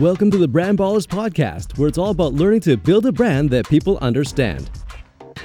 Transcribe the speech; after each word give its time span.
Welcome 0.00 0.30
to 0.30 0.38
the 0.38 0.48
Brand 0.48 0.78
Ballers 0.78 1.06
Podcast, 1.06 1.76
where 1.76 1.86
it's 1.86 1.98
all 1.98 2.08
about 2.08 2.32
learning 2.32 2.60
to 2.60 2.78
build 2.78 3.04
a 3.04 3.12
brand 3.12 3.50
that 3.50 3.68
people 3.68 3.98
understand. 3.98 4.70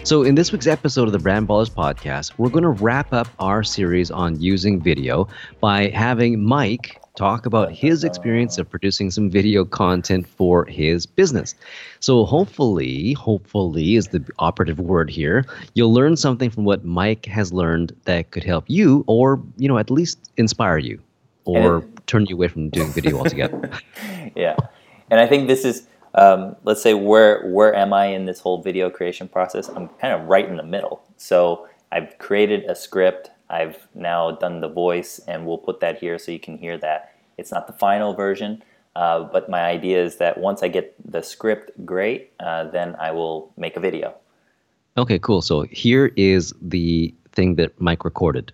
So, 0.04 0.24
in 0.24 0.36
this 0.36 0.54
week's 0.54 0.66
episode 0.66 1.08
of 1.08 1.12
the 1.12 1.20
Brand 1.20 1.50
Ballers 1.50 1.70
podcast, 1.70 2.32
we're 2.38 2.48
going 2.48 2.64
to 2.64 2.70
wrap 2.70 3.12
up 3.12 3.28
our 3.40 3.64
series 3.64 4.12
on 4.12 4.40
using 4.40 4.82
video 4.82 5.28
by 5.60 5.90
having 5.90 6.42
Mike 6.42 7.02
talk 7.18 7.46
about 7.46 7.74
his 7.74 8.06
experience 8.06 8.58
of 8.58 8.70
producing 8.70 9.12
some 9.12 9.30
video 9.30 9.66
content 9.66 10.26
for 10.26 10.64
his 10.64 11.06
business. 11.06 11.54
So, 12.00 12.24
hopefully, 12.24 13.12
hopefully 13.12 13.98
is 13.98 14.08
the 14.08 14.26
operative 14.40 14.80
word 14.80 15.10
here. 15.10 15.44
You'll 15.74 15.94
learn 15.94 16.16
something 16.16 16.50
from 16.50 16.64
what 16.64 16.86
Mike 16.86 17.26
has 17.26 17.52
learned 17.52 17.94
that 18.06 18.32
could 18.32 18.46
help 18.46 18.64
you, 18.70 19.04
or 19.08 19.44
you 19.58 19.68
know, 19.68 19.80
at 19.80 19.92
least 19.92 20.32
inspire 20.38 20.78
you, 20.78 21.02
or 21.44 21.84
turn 22.08 22.26
you 22.28 22.36
away 22.36 22.48
from 22.48 22.70
doing 22.70 22.92
video 22.92 23.18
altogether. 23.18 23.70
yeah, 24.36 24.56
and 25.10 25.20
I 25.20 25.28
think 25.28 25.48
this 25.48 25.66
is 25.66 25.88
um, 26.16 26.56
let's 26.64 26.82
say 26.82 26.94
where 26.94 27.46
where 27.48 27.76
am 27.76 27.94
I 27.94 28.08
in 28.08 28.26
this 28.26 28.40
whole 28.40 28.62
video 28.62 28.90
creation 28.90 29.28
process? 29.28 29.70
I'm 29.70 29.90
kind 30.02 30.14
of 30.14 30.28
right 30.28 30.48
in 30.48 30.58
the 30.58 30.64
middle. 30.64 31.04
So 31.18 31.68
I've 31.92 32.18
created 32.18 32.64
a 32.66 32.76
script. 32.76 33.32
I've 33.50 33.88
now 33.94 34.32
done 34.32 34.62
the 34.62 34.70
voice, 34.70 35.20
and 35.28 35.46
we'll 35.46 35.58
put 35.60 35.80
that 35.82 36.00
here 36.00 36.18
so 36.18 36.32
you 36.32 36.40
can 36.40 36.58
hear 36.58 36.78
that. 36.80 37.14
It's 37.38 37.52
not 37.52 37.68
the 37.68 37.74
final 37.74 38.14
version, 38.14 38.64
uh, 38.96 39.24
but 39.24 39.50
my 39.50 39.62
idea 39.66 40.04
is 40.04 40.18
that 40.18 40.38
once 40.38 40.64
I 40.64 40.68
get 40.70 40.96
the 41.04 41.22
script 41.22 41.72
great, 41.86 42.32
uh, 42.40 42.66
then 42.70 42.96
I 42.96 43.12
will 43.12 43.52
make 43.58 43.76
a 43.76 43.80
video. 43.80 44.16
Okay, 44.98 45.20
cool. 45.20 45.42
So 45.42 45.64
here 45.64 46.12
is 46.16 46.54
the 46.62 47.14
thing 47.34 47.56
that 47.56 47.80
Mike 47.80 48.06
recorded. 48.06 48.54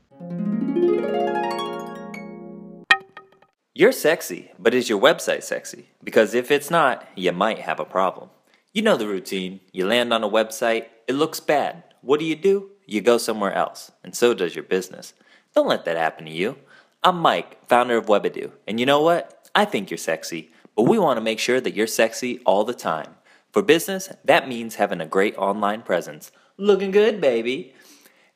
You're 3.81 3.91
sexy, 3.91 4.51
but 4.59 4.75
is 4.75 4.89
your 4.89 5.01
website 5.01 5.41
sexy? 5.41 5.89
Because 6.03 6.35
if 6.35 6.51
it's 6.51 6.69
not, 6.69 7.03
you 7.15 7.31
might 7.31 7.57
have 7.57 7.79
a 7.79 7.83
problem. 7.83 8.29
You 8.73 8.83
know 8.83 8.95
the 8.95 9.07
routine. 9.07 9.59
You 9.71 9.87
land 9.87 10.13
on 10.13 10.23
a 10.23 10.29
website, 10.29 10.85
it 11.07 11.13
looks 11.13 11.39
bad. 11.39 11.83
What 12.01 12.19
do 12.19 12.27
you 12.27 12.35
do? 12.35 12.69
You 12.85 13.01
go 13.01 13.17
somewhere 13.17 13.53
else, 13.53 13.91
and 14.03 14.15
so 14.15 14.35
does 14.35 14.53
your 14.53 14.65
business. 14.65 15.15
Don't 15.55 15.67
let 15.67 15.85
that 15.85 15.97
happen 15.97 16.25
to 16.25 16.31
you. 16.31 16.57
I'm 17.03 17.17
Mike, 17.17 17.65
founder 17.67 17.97
of 17.97 18.05
Webadoo, 18.05 18.51
and 18.67 18.79
you 18.79 18.85
know 18.85 19.01
what? 19.01 19.49
I 19.55 19.65
think 19.65 19.89
you're 19.89 19.97
sexy, 19.97 20.51
but 20.75 20.83
we 20.83 20.99
want 20.99 21.17
to 21.17 21.21
make 21.21 21.39
sure 21.39 21.59
that 21.59 21.73
you're 21.73 21.87
sexy 21.87 22.37
all 22.45 22.63
the 22.63 22.75
time. 22.75 23.15
For 23.51 23.63
business, 23.63 24.09
that 24.23 24.47
means 24.47 24.75
having 24.75 25.01
a 25.01 25.07
great 25.07 25.35
online 25.37 25.81
presence. 25.81 26.31
Looking 26.55 26.91
good, 26.91 27.19
baby. 27.19 27.73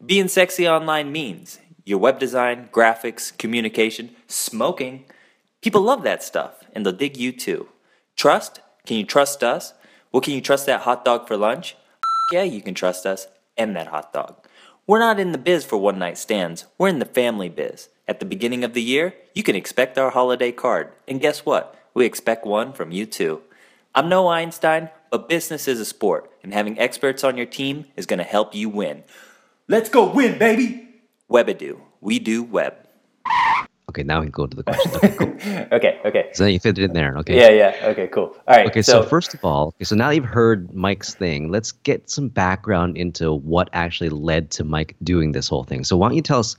Being 0.04 0.28
sexy 0.28 0.68
online 0.68 1.12
means 1.12 1.60
your 1.86 2.00
web 2.00 2.18
design, 2.18 2.70
graphics, 2.72 3.38
communication, 3.38 4.16
smoking, 4.26 5.06
People 5.66 5.82
love 5.82 6.04
that 6.04 6.22
stuff, 6.22 6.64
and 6.74 6.86
they'll 6.86 6.94
dig 6.94 7.18
you 7.18 7.32
too. 7.32 7.68
Trust? 8.16 8.62
Can 8.86 8.98
you 8.98 9.04
trust 9.04 9.44
us? 9.44 9.74
Well, 10.12 10.22
can 10.22 10.36
you 10.36 10.40
trust 10.40 10.68
that 10.68 10.82
hot 10.82 11.04
dog 11.04 11.28
for 11.28 11.36
lunch? 11.36 11.76
Yeah, 12.32 12.44
you 12.44 12.62
can 12.62 12.76
trust 12.76 13.08
us 13.08 13.26
and 13.58 13.76
that 13.76 13.88
hot 13.88 14.14
dog. 14.14 14.36
We're 14.86 15.00
not 15.00 15.20
in 15.20 15.32
the 15.32 15.40
biz 15.40 15.66
for 15.66 15.78
one 15.78 15.98
night 15.98 16.20
stands, 16.20 16.66
we're 16.78 16.90
in 16.90 17.00
the 17.00 17.06
family 17.06 17.50
biz. 17.50 17.90
At 18.08 18.20
the 18.20 18.28
beginning 18.28 18.64
of 18.64 18.76
the 18.76 18.82
year, 18.84 19.16
you 19.34 19.42
can 19.42 19.56
expect 19.56 19.98
our 19.98 20.12
holiday 20.12 20.52
card. 20.52 20.92
And 21.08 21.20
guess 21.20 21.48
what? 21.48 21.76
We 21.96 22.06
expect 22.06 22.46
one 22.46 22.72
from 22.72 22.92
you 22.92 23.08
too. 23.08 23.42
I'm 23.96 24.08
no 24.08 24.28
Einstein, 24.28 24.92
but 25.10 25.28
business 25.28 25.68
is 25.68 25.80
a 25.80 25.86
sport, 25.86 26.30
and 26.44 26.54
having 26.54 26.78
experts 26.78 27.24
on 27.24 27.38
your 27.38 27.48
team 27.48 27.86
is 27.96 28.06
going 28.06 28.20
to 28.20 28.24
help 28.24 28.54
you 28.54 28.70
win. 28.70 29.04
Let's 29.68 29.90
go 29.90 30.14
win, 30.14 30.38
baby! 30.38 30.90
Webadoo. 31.28 31.80
We 32.02 32.20
do 32.20 32.44
web. 32.44 32.76
Okay, 33.90 34.04
now 34.04 34.20
we 34.20 34.26
can 34.26 34.32
go 34.32 34.48
to 34.48 34.56
the 34.56 34.64
question. 34.64 34.92
Okay, 34.96 35.16
cool. 35.16 35.28
okay, 35.72 36.00
okay. 36.06 36.30
So 36.34 36.46
you 36.46 36.60
fit 36.60 36.78
it 36.78 36.84
in 36.84 36.94
there. 36.94 37.18
Okay. 37.20 37.36
Yeah, 37.40 37.50
yeah. 37.50 37.90
Okay, 37.90 38.08
cool. 38.08 38.36
All 38.48 38.56
right. 38.56 38.68
Okay, 38.68 38.82
so, 38.82 39.04
so 39.04 39.08
first 39.08 39.34
of 39.34 39.46
all, 39.46 39.68
okay, 39.68 39.86
so 39.86 39.96
now 39.96 40.10
you've 40.10 40.26
heard 40.26 40.74
Mike's 40.74 41.14
thing. 41.14 41.52
Let's 41.52 41.72
get 41.72 42.10
some 42.10 42.28
background 42.30 42.98
into 42.98 43.34
what 43.34 43.70
actually 43.74 44.10
led 44.10 44.50
to 44.52 44.64
Mike 44.64 44.96
doing 45.04 45.34
this 45.34 45.48
whole 45.48 45.64
thing. 45.64 45.84
So 45.84 45.98
why 45.98 46.08
don't 46.08 46.16
you 46.16 46.24
tell 46.24 46.40
us, 46.40 46.56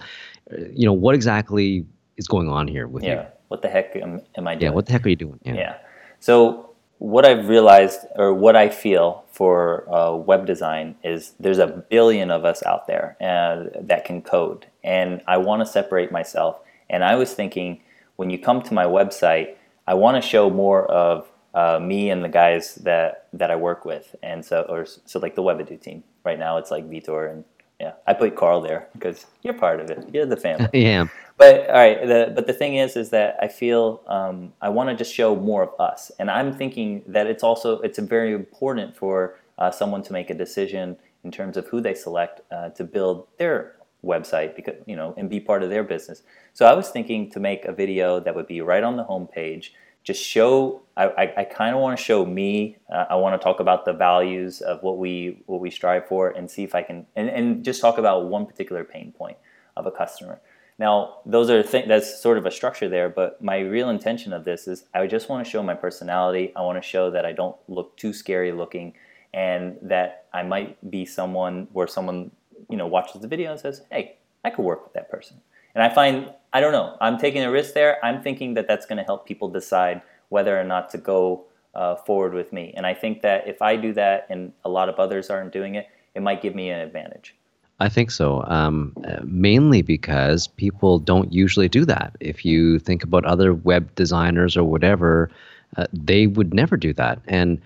uh, 0.53 0.57
you 0.73 0.87
know, 0.87 0.93
what 0.93 1.15
exactly 1.15 1.85
is 2.17 2.29
going 2.29 2.49
on 2.49 2.69
here 2.69 2.87
with 2.87 3.03
yeah. 3.03 3.11
you? 3.11 3.17
Yeah. 3.17 3.29
What 3.49 3.63
the 3.63 3.69
heck 3.69 3.97
am, 3.97 4.21
am 4.37 4.47
I 4.47 4.55
doing? 4.55 4.63
Yeah. 4.63 4.75
What 4.75 4.87
the 4.87 4.93
heck 4.93 5.05
are 5.05 5.09
you 5.09 5.17
doing? 5.17 5.41
Yeah. 5.45 5.55
yeah. 5.55 5.77
So 6.21 6.67
what 6.99 7.27
I've 7.27 7.49
realized, 7.49 8.01
or 8.15 8.33
what 8.33 8.57
I 8.57 8.69
feel 8.69 9.25
for 9.31 9.93
uh, 9.93 10.15
web 10.15 10.47
design, 10.47 10.97
is 11.05 11.35
there's 11.39 11.59
a 11.59 11.67
billion 11.67 12.31
of 12.31 12.45
us 12.45 12.63
out 12.63 12.87
there 12.87 13.17
uh, 13.21 13.79
that 13.81 14.05
can 14.05 14.23
code, 14.23 14.67
and 14.83 15.23
I 15.27 15.37
want 15.39 15.61
to 15.61 15.67
separate 15.67 16.11
myself 16.11 16.59
and 16.91 17.05
I 17.05 17.17
was 17.17 17.35
thinking, 17.35 17.81
when 18.17 18.31
you 18.31 18.39
come 18.39 18.63
to 18.63 18.75
my 18.75 18.85
website, 18.85 19.57
I 19.87 19.95
want 19.95 20.23
to 20.23 20.27
show 20.27 20.51
more 20.51 20.87
of 20.87 21.29
uh, 21.55 21.79
me 21.81 22.11
and 22.11 22.23
the 22.23 22.29
guys 22.29 22.75
that 22.77 23.29
that 23.33 23.51
I 23.51 23.57
work 23.57 23.85
with, 23.85 24.15
and 24.23 24.45
so 24.45 24.63
or 24.69 24.87
so 24.87 25.19
like 25.19 25.35
the 25.35 25.43
Webadoo 25.43 25.81
team. 25.81 26.05
Right 26.25 26.39
now, 26.39 26.59
it's 26.59 26.71
like 26.71 26.89
Vitor 26.89 27.31
and 27.31 27.45
yeah, 27.81 27.93
I 28.07 28.15
put 28.15 28.37
Carl 28.37 28.61
there 28.63 28.89
because 28.95 29.27
you're 29.43 29.55
part 29.55 29.81
of 29.81 29.91
it. 29.91 30.09
You're 30.13 30.27
the 30.27 30.37
family. 30.37 30.69
yeah. 30.73 31.07
But 31.37 31.69
all 31.69 31.75
right, 31.75 32.07
the, 32.07 32.33
but 32.35 32.47
the 32.47 32.55
thing 32.55 32.77
is, 32.77 32.97
is 32.97 33.11
that 33.11 33.37
I 33.43 33.49
feel 33.49 34.03
um, 34.07 34.55
I 34.63 34.71
want 34.71 34.89
to 34.89 34.97
just 34.97 35.15
show 35.15 35.37
more 35.37 35.63
of 35.65 35.79
us, 35.79 36.11
and 36.19 36.31
I'm 36.31 36.55
thinking 36.55 37.03
that 37.07 37.27
it's 37.27 37.43
also 37.43 37.81
it's 37.81 37.99
very 37.99 38.33
important 38.33 38.97
for 38.97 39.39
uh, 39.59 39.71
someone 39.71 40.03
to 40.05 40.13
make 40.13 40.31
a 40.31 40.35
decision 40.35 40.97
in 41.25 41.31
terms 41.31 41.57
of 41.57 41.67
who 41.69 41.81
they 41.81 41.95
select 41.95 42.41
uh, 42.51 42.71
to 42.71 42.85
build 42.85 43.27
their 43.39 43.77
website 44.07 44.57
because 44.57 44.77
you 44.87 44.97
know 44.97 45.15
and 45.17 45.29
be 45.29 45.41
part 45.41 45.63
of 45.63 45.71
their 45.71 45.85
business. 45.85 46.23
So 46.53 46.67
I 46.67 46.75
was 46.75 46.89
thinking 46.89 47.31
to 47.31 47.41
make 47.41 47.65
a 47.65 47.73
video 47.73 48.21
that 48.21 48.35
would 48.35 48.47
be 48.47 48.61
right 48.61 48.83
on 48.83 48.97
the 48.97 49.05
homepage. 49.05 49.71
Just 50.05 50.23
show. 50.23 50.83
I, 50.97 51.05
I, 51.23 51.35
I 51.39 51.45
kind 51.45 51.75
of 51.75 51.83
want 51.83 51.99
to 51.99 52.03
show 52.03 52.25
me. 52.25 52.77
Uh, 52.91 53.07
I 53.11 53.17
want 53.17 53.39
to 53.39 53.45
talk 53.45 53.59
about 53.59 53.85
the 53.85 53.93
values 53.93 54.61
of 54.61 54.83
what 54.83 54.99
we 54.99 55.43
what 55.47 55.61
we 55.61 55.71
strive 55.71 56.07
for, 56.07 56.31
and 56.31 56.51
see 56.51 56.63
if 56.63 56.75
I 56.75 56.83
can 56.83 57.07
and, 57.17 57.29
and 57.29 57.65
just 57.65 57.81
talk 57.81 57.99
about 57.99 58.27
one 58.27 58.47
particular 58.47 58.85
pain 58.85 59.13
point 59.13 59.37
of 59.77 59.85
a 59.87 59.91
customer. 59.91 60.41
Now, 60.79 61.19
those 61.25 61.49
are 61.49 61.63
th- 61.63 61.89
that's 61.89 62.21
sort 62.23 62.37
of 62.39 62.45
a 62.45 62.51
structure 62.51 62.89
there, 62.89 63.09
but 63.09 63.43
my 63.43 63.59
real 63.61 63.89
intention 63.89 64.33
of 64.33 64.45
this 64.45 64.69
is 64.69 64.85
I 64.95 65.07
just 65.07 65.29
want 65.29 65.45
to 65.45 65.51
show 65.51 65.63
my 65.63 65.75
personality. 65.75 66.53
I 66.55 66.63
want 66.63 66.81
to 66.81 66.87
show 66.87 67.11
that 67.11 67.25
I 67.25 67.33
don't 67.33 67.57
look 67.67 67.97
too 67.97 68.13
scary 68.13 68.53
looking, 68.53 68.93
and 69.33 69.77
that 69.83 70.27
I 70.33 70.43
might 70.43 70.91
be 70.91 71.07
someone 71.07 71.69
where 71.73 71.87
someone 71.87 72.31
you 72.69 72.77
know 72.77 72.87
watches 72.87 73.21
the 73.21 73.29
video 73.29 73.51
and 73.51 73.61
says, 73.61 73.83
"Hey, 73.91 74.17
I 74.45 74.51
could 74.51 74.65
work 74.65 74.85
with 74.85 74.93
that 74.95 75.11
person." 75.11 75.41
And 75.75 75.83
I 75.83 75.95
find 75.95 76.33
I 76.53 76.61
don't 76.61 76.73
know. 76.73 76.97
I'm 77.01 77.19
taking 77.19 77.43
a 77.43 77.51
risk 77.51 77.75
there. 77.75 78.05
I'm 78.05 78.23
thinking 78.23 78.55
that 78.55 78.67
that's 78.67 78.87
going 78.87 78.99
to 78.99 79.05
help 79.05 79.27
people 79.27 79.49
decide 79.49 80.01
whether 80.31 80.59
or 80.59 80.65
not 80.65 80.89
to 80.91 80.99
go 80.99 81.45
uh, 81.75 81.97
forward 81.97 82.33
with 82.33 82.53
me. 82.53 82.73
And 82.77 82.87
I 82.87 82.95
think 82.95 83.21
that 83.23 83.47
if 83.47 83.61
I 83.61 83.77
do 83.77 83.93
that 83.93 84.27
and 84.31 84.53
a 84.65 84.69
lot 84.69 84.89
of 84.89 84.97
others 84.97 85.29
aren't 85.29 85.53
doing 85.53 85.75
it, 85.75 85.87
it 86.15 86.23
might 86.23 86.41
give 86.41 86.55
me 86.55 86.71
an 86.71 86.81
advantage. 86.81 87.37
I 87.79 87.91
think 87.91 88.11
so. 88.11 88.43
Um, 88.47 88.95
uh, 89.07 89.19
mainly 89.25 89.83
because 89.83 90.47
people 90.47 90.99
don't 90.99 91.31
usually 91.31 91.69
do 91.69 91.85
that. 91.85 92.17
If 92.21 92.45
you 92.45 92.79
think 92.79 93.05
about 93.05 93.27
other 93.27 93.53
web 93.53 93.95
designers 93.95 94.57
or 94.57 94.65
whatever, 94.65 95.31
uh, 95.77 95.87
they 95.93 96.27
would 96.27 96.55
never 96.55 96.79
do 96.79 96.95
that. 96.95 97.21
And 97.27 97.61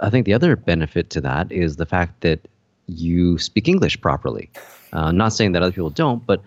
I 0.00 0.08
think 0.08 0.24
the 0.24 0.32
other 0.32 0.56
benefit 0.56 1.10
to 1.10 1.20
that 1.20 1.52
is 1.52 1.76
the 1.76 1.84
fact 1.84 2.22
that 2.22 2.48
you 2.90 3.38
speak 3.38 3.68
English 3.68 4.00
properly. 4.00 4.50
Uh, 4.92 5.12
not 5.12 5.32
saying 5.32 5.52
that 5.52 5.62
other 5.62 5.72
people 5.72 5.90
don't, 5.90 6.24
but 6.26 6.42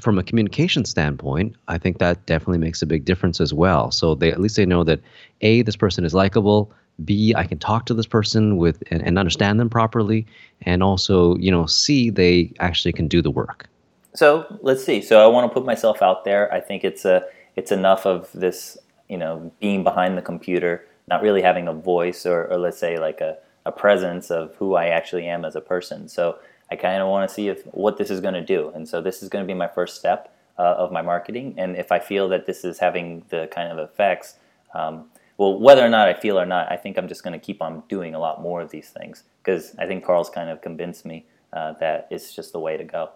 from 0.00 0.18
a 0.18 0.22
communication 0.22 0.84
standpoint, 0.84 1.56
I 1.66 1.78
think 1.78 1.98
that 1.98 2.24
definitely 2.26 2.58
makes 2.58 2.82
a 2.82 2.86
big 2.86 3.04
difference 3.04 3.40
as 3.40 3.52
well. 3.52 3.90
So 3.90 4.14
they 4.14 4.30
at 4.30 4.40
least 4.40 4.56
they 4.56 4.66
know 4.66 4.84
that 4.84 5.00
a 5.40 5.62
this 5.62 5.76
person 5.76 6.04
is 6.04 6.14
likable. 6.14 6.70
B 7.04 7.34
I 7.36 7.44
can 7.44 7.58
talk 7.58 7.86
to 7.86 7.94
this 7.94 8.06
person 8.06 8.56
with 8.56 8.82
and, 8.90 9.02
and 9.02 9.18
understand 9.18 9.60
them 9.60 9.70
properly, 9.70 10.26
and 10.62 10.82
also 10.82 11.36
you 11.36 11.50
know 11.50 11.66
C 11.66 12.10
they 12.10 12.52
actually 12.58 12.92
can 12.92 13.08
do 13.08 13.22
the 13.22 13.30
work. 13.30 13.68
So 14.14 14.46
let's 14.62 14.84
see. 14.84 15.00
So 15.00 15.22
I 15.22 15.26
want 15.26 15.48
to 15.50 15.54
put 15.54 15.64
myself 15.64 16.02
out 16.02 16.24
there. 16.24 16.52
I 16.52 16.60
think 16.60 16.84
it's 16.84 17.04
a 17.04 17.24
it's 17.56 17.72
enough 17.72 18.06
of 18.06 18.30
this 18.32 18.76
you 19.08 19.16
know 19.16 19.50
being 19.60 19.84
behind 19.84 20.16
the 20.18 20.22
computer, 20.22 20.86
not 21.08 21.22
really 21.22 21.42
having 21.42 21.68
a 21.68 21.72
voice 21.72 22.26
or, 22.26 22.46
or 22.46 22.58
let's 22.58 22.78
say 22.78 22.98
like 22.98 23.20
a 23.20 23.38
a 23.68 23.72
presence 23.72 24.30
of 24.30 24.54
who 24.56 24.74
I 24.74 24.86
actually 24.86 25.26
am 25.26 25.44
as 25.44 25.54
a 25.54 25.60
person. 25.60 26.08
So 26.08 26.38
I 26.70 26.76
kind 26.76 27.02
of 27.02 27.08
want 27.08 27.28
to 27.28 27.34
see 27.34 27.48
if 27.48 27.62
what 27.66 27.98
this 27.98 28.10
is 28.10 28.20
going 28.20 28.34
to 28.34 28.44
do, 28.44 28.70
and 28.74 28.88
so 28.88 29.00
this 29.00 29.22
is 29.22 29.28
going 29.28 29.44
to 29.44 29.46
be 29.46 29.54
my 29.54 29.68
first 29.68 29.96
step 29.96 30.34
uh, 30.58 30.74
of 30.82 30.90
my 30.90 31.02
marketing. 31.02 31.54
And 31.56 31.76
if 31.76 31.92
I 31.92 31.98
feel 31.98 32.28
that 32.30 32.46
this 32.46 32.64
is 32.64 32.78
having 32.78 33.24
the 33.28 33.48
kind 33.52 33.70
of 33.70 33.78
effects, 33.78 34.36
um, 34.74 35.10
well, 35.36 35.58
whether 35.58 35.84
or 35.84 35.88
not 35.88 36.08
I 36.08 36.14
feel 36.14 36.38
or 36.38 36.46
not, 36.46 36.72
I 36.72 36.76
think 36.76 36.96
I'm 36.96 37.08
just 37.08 37.22
going 37.22 37.38
to 37.38 37.46
keep 37.46 37.62
on 37.62 37.82
doing 37.88 38.14
a 38.14 38.18
lot 38.18 38.42
more 38.42 38.60
of 38.60 38.70
these 38.70 38.88
things 38.88 39.24
because 39.42 39.74
I 39.78 39.86
think 39.86 40.04
Carl's 40.04 40.30
kind 40.30 40.50
of 40.50 40.60
convinced 40.62 41.04
me 41.04 41.26
uh, 41.52 41.72
that 41.80 42.08
it's 42.10 42.34
just 42.34 42.52
the 42.52 42.60
way 42.60 42.76
to 42.76 42.84
go. 42.84 43.10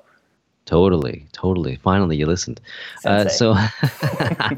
Totally, 0.64 1.26
totally. 1.32 1.76
Finally, 1.76 2.17
you 2.17 2.26
listened. 2.26 2.61
Uh, 3.05 3.29
so, 3.29 3.56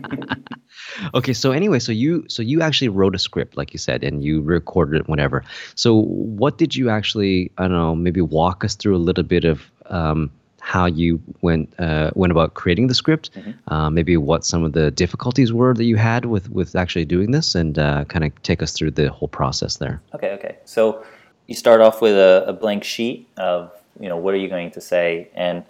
okay. 1.14 1.32
So 1.32 1.50
anyway, 1.50 1.78
so 1.78 1.92
you 1.92 2.24
so 2.28 2.42
you 2.42 2.60
actually 2.60 2.88
wrote 2.88 3.14
a 3.14 3.18
script, 3.18 3.56
like 3.56 3.72
you 3.72 3.78
said, 3.78 4.04
and 4.04 4.22
you 4.22 4.42
recorded 4.42 5.00
it, 5.00 5.08
whatever. 5.08 5.42
So 5.74 6.02
what 6.02 6.58
did 6.58 6.76
you 6.76 6.90
actually? 6.90 7.50
I 7.56 7.62
don't 7.62 7.72
know. 7.72 7.96
Maybe 7.96 8.20
walk 8.20 8.64
us 8.64 8.74
through 8.74 8.96
a 8.96 8.98
little 8.98 9.24
bit 9.24 9.44
of 9.44 9.70
um, 9.86 10.30
how 10.64 10.86
you 10.86 11.22
went 11.42 11.72
uh, 11.78 12.10
went 12.14 12.30
about 12.30 12.54
creating 12.54 12.88
the 12.88 12.94
script, 12.94 13.30
uh, 13.68 13.90
maybe 13.90 14.16
what 14.16 14.44
some 14.44 14.64
of 14.64 14.72
the 14.72 14.90
difficulties 14.90 15.52
were 15.52 15.74
that 15.74 15.84
you 15.84 15.96
had 15.96 16.24
with 16.24 16.50
with 16.50 16.74
actually 16.74 17.04
doing 17.04 17.30
this, 17.32 17.54
and 17.54 17.78
uh, 17.78 18.04
kind 18.06 18.24
of 18.24 18.42
take 18.42 18.62
us 18.62 18.72
through 18.72 18.90
the 18.90 19.10
whole 19.10 19.28
process 19.28 19.76
there. 19.76 20.00
Okay, 20.14 20.30
okay. 20.32 20.56
So 20.64 21.04
you 21.46 21.54
start 21.54 21.80
off 21.82 22.00
with 22.00 22.14
a, 22.14 22.44
a 22.46 22.52
blank 22.52 22.82
sheet 22.82 23.28
of 23.36 23.72
you 24.00 24.08
know 24.08 24.16
what 24.16 24.32
are 24.34 24.38
you 24.38 24.48
going 24.48 24.70
to 24.72 24.80
say, 24.80 25.28
and 25.34 25.64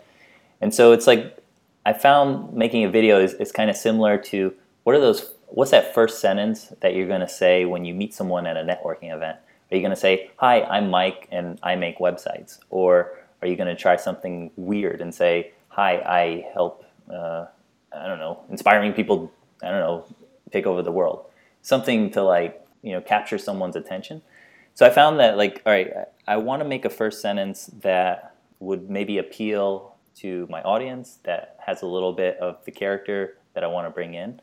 and 0.61 0.75
so 0.75 0.93
it's 0.93 1.07
like 1.07 1.39
I 1.87 1.93
found 1.93 2.53
making 2.55 2.85
a 2.85 2.91
video 2.91 3.21
is, 3.21 3.35
is 3.35 3.53
kind 3.53 3.69
of 3.69 3.77
similar 3.77 4.17
to 4.19 4.55
what 4.85 4.95
are 4.95 5.01
those 5.01 5.33
what's 5.49 5.71
that 5.71 5.95
first 5.95 6.21
sentence 6.21 6.73
that 6.81 6.95
you're 6.95 7.07
going 7.07 7.21
to 7.21 7.29
say 7.29 7.65
when 7.65 7.85
you 7.85 7.95
meet 7.95 8.13
someone 8.15 8.47
at 8.47 8.57
a 8.57 8.63
networking 8.63 9.15
event? 9.15 9.39
Are 9.71 9.77
you 9.77 9.81
going 9.81 9.91
to 9.91 9.97
say, 9.97 10.31
"Hi, 10.37 10.63
I'm 10.63 10.91
Mike 10.91 11.29
and 11.31 11.59
I 11.63 11.77
make 11.77 11.99
websites," 11.99 12.59
or 12.71 13.13
are 13.41 13.49
you 13.49 13.57
going 13.57 13.75
to 13.75 13.81
try 13.81 13.97
something 13.97 14.51
weird 14.57 15.01
and 15.01 15.15
say, 15.15 15.53
"Hi, 15.69 15.97
I 15.99 16.47
help 16.53 16.85
uh, 17.11 17.47
I 17.93 18.07
don't 18.07 18.19
know, 18.19 18.41
inspiring 18.51 18.93
people, 18.93 19.33
I 19.63 19.71
don't 19.71 19.81
know, 19.81 20.05
take 20.53 20.67
over 20.67 20.83
the 20.83 20.93
world." 20.93 21.27
Something 21.63 22.11
to 22.11 22.23
like, 22.23 22.63
you 22.83 22.93
know, 22.93 23.01
capture 23.01 23.39
someone's 23.39 23.77
attention. 23.77 24.23
So 24.75 24.85
I 24.85 24.91
found 24.91 25.21
that 25.21 25.37
like, 25.37 25.63
all 25.65 25.73
right, 25.73 25.93
I 26.27 26.37
want 26.37 26.61
to 26.63 26.69
make 26.69 26.85
a 26.85 26.91
first 26.91 27.23
sentence 27.23 27.71
that 27.81 28.35
would 28.61 28.91
maybe 28.91 29.19
appeal 29.19 29.94
to 30.17 30.47
my 30.51 30.63
audience 30.63 31.19
that 31.25 31.59
has 31.65 31.83
a 31.83 31.87
little 31.87 32.13
bit 32.13 32.37
of 32.39 32.65
the 32.65 32.71
character 32.71 33.39
that 33.55 33.65
I 33.65 33.67
want 33.67 33.87
to 33.87 33.91
bring 33.91 34.15
in. 34.15 34.41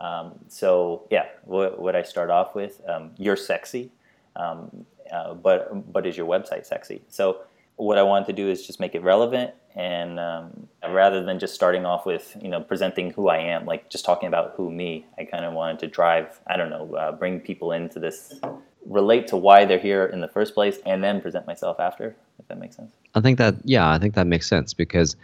Um, 0.00 0.32
so 0.48 1.06
yeah, 1.10 1.26
what, 1.44 1.94
I 1.94 2.02
start 2.02 2.30
off 2.30 2.54
with, 2.54 2.80
um, 2.88 3.10
you're 3.18 3.36
sexy, 3.36 3.90
um, 4.36 4.86
uh, 5.12 5.34
but 5.34 5.92
but 5.92 6.06
is 6.06 6.16
your 6.16 6.26
website 6.26 6.64
sexy? 6.64 7.02
So 7.08 7.42
what 7.76 7.98
I 7.98 8.02
wanted 8.02 8.26
to 8.26 8.32
do 8.32 8.48
is 8.48 8.66
just 8.66 8.80
make 8.80 8.94
it 8.94 9.02
relevant, 9.02 9.52
and 9.74 10.18
um, 10.18 10.68
rather 10.88 11.22
than 11.22 11.38
just 11.38 11.54
starting 11.54 11.84
off 11.84 12.06
with 12.06 12.36
you 12.40 12.48
know 12.48 12.60
presenting 12.60 13.10
who 13.10 13.28
I 13.28 13.38
am, 13.38 13.66
like 13.66 13.90
just 13.90 14.04
talking 14.04 14.28
about 14.28 14.54
who 14.56 14.70
me, 14.70 15.06
I 15.18 15.24
kind 15.24 15.44
of 15.44 15.52
wanted 15.52 15.80
to 15.80 15.88
drive, 15.88 16.40
I 16.46 16.56
don't 16.56 16.70
know, 16.70 16.94
uh, 16.94 17.12
bring 17.12 17.40
people 17.40 17.72
into 17.72 17.98
this, 17.98 18.40
relate 18.86 19.26
to 19.28 19.36
why 19.36 19.64
they're 19.64 19.78
here 19.78 20.06
in 20.06 20.20
the 20.20 20.28
first 20.28 20.54
place, 20.54 20.78
and 20.86 21.02
then 21.02 21.20
present 21.20 21.46
myself 21.46 21.80
after. 21.80 22.16
That 22.50 22.58
makes 22.58 22.74
sense. 22.74 22.90
I 23.14 23.20
think 23.20 23.38
that 23.38 23.54
yeah, 23.64 23.88
I 23.88 23.98
think 23.98 24.14
that 24.14 24.26
makes 24.26 24.48
sense 24.48 24.74
because 24.74 25.14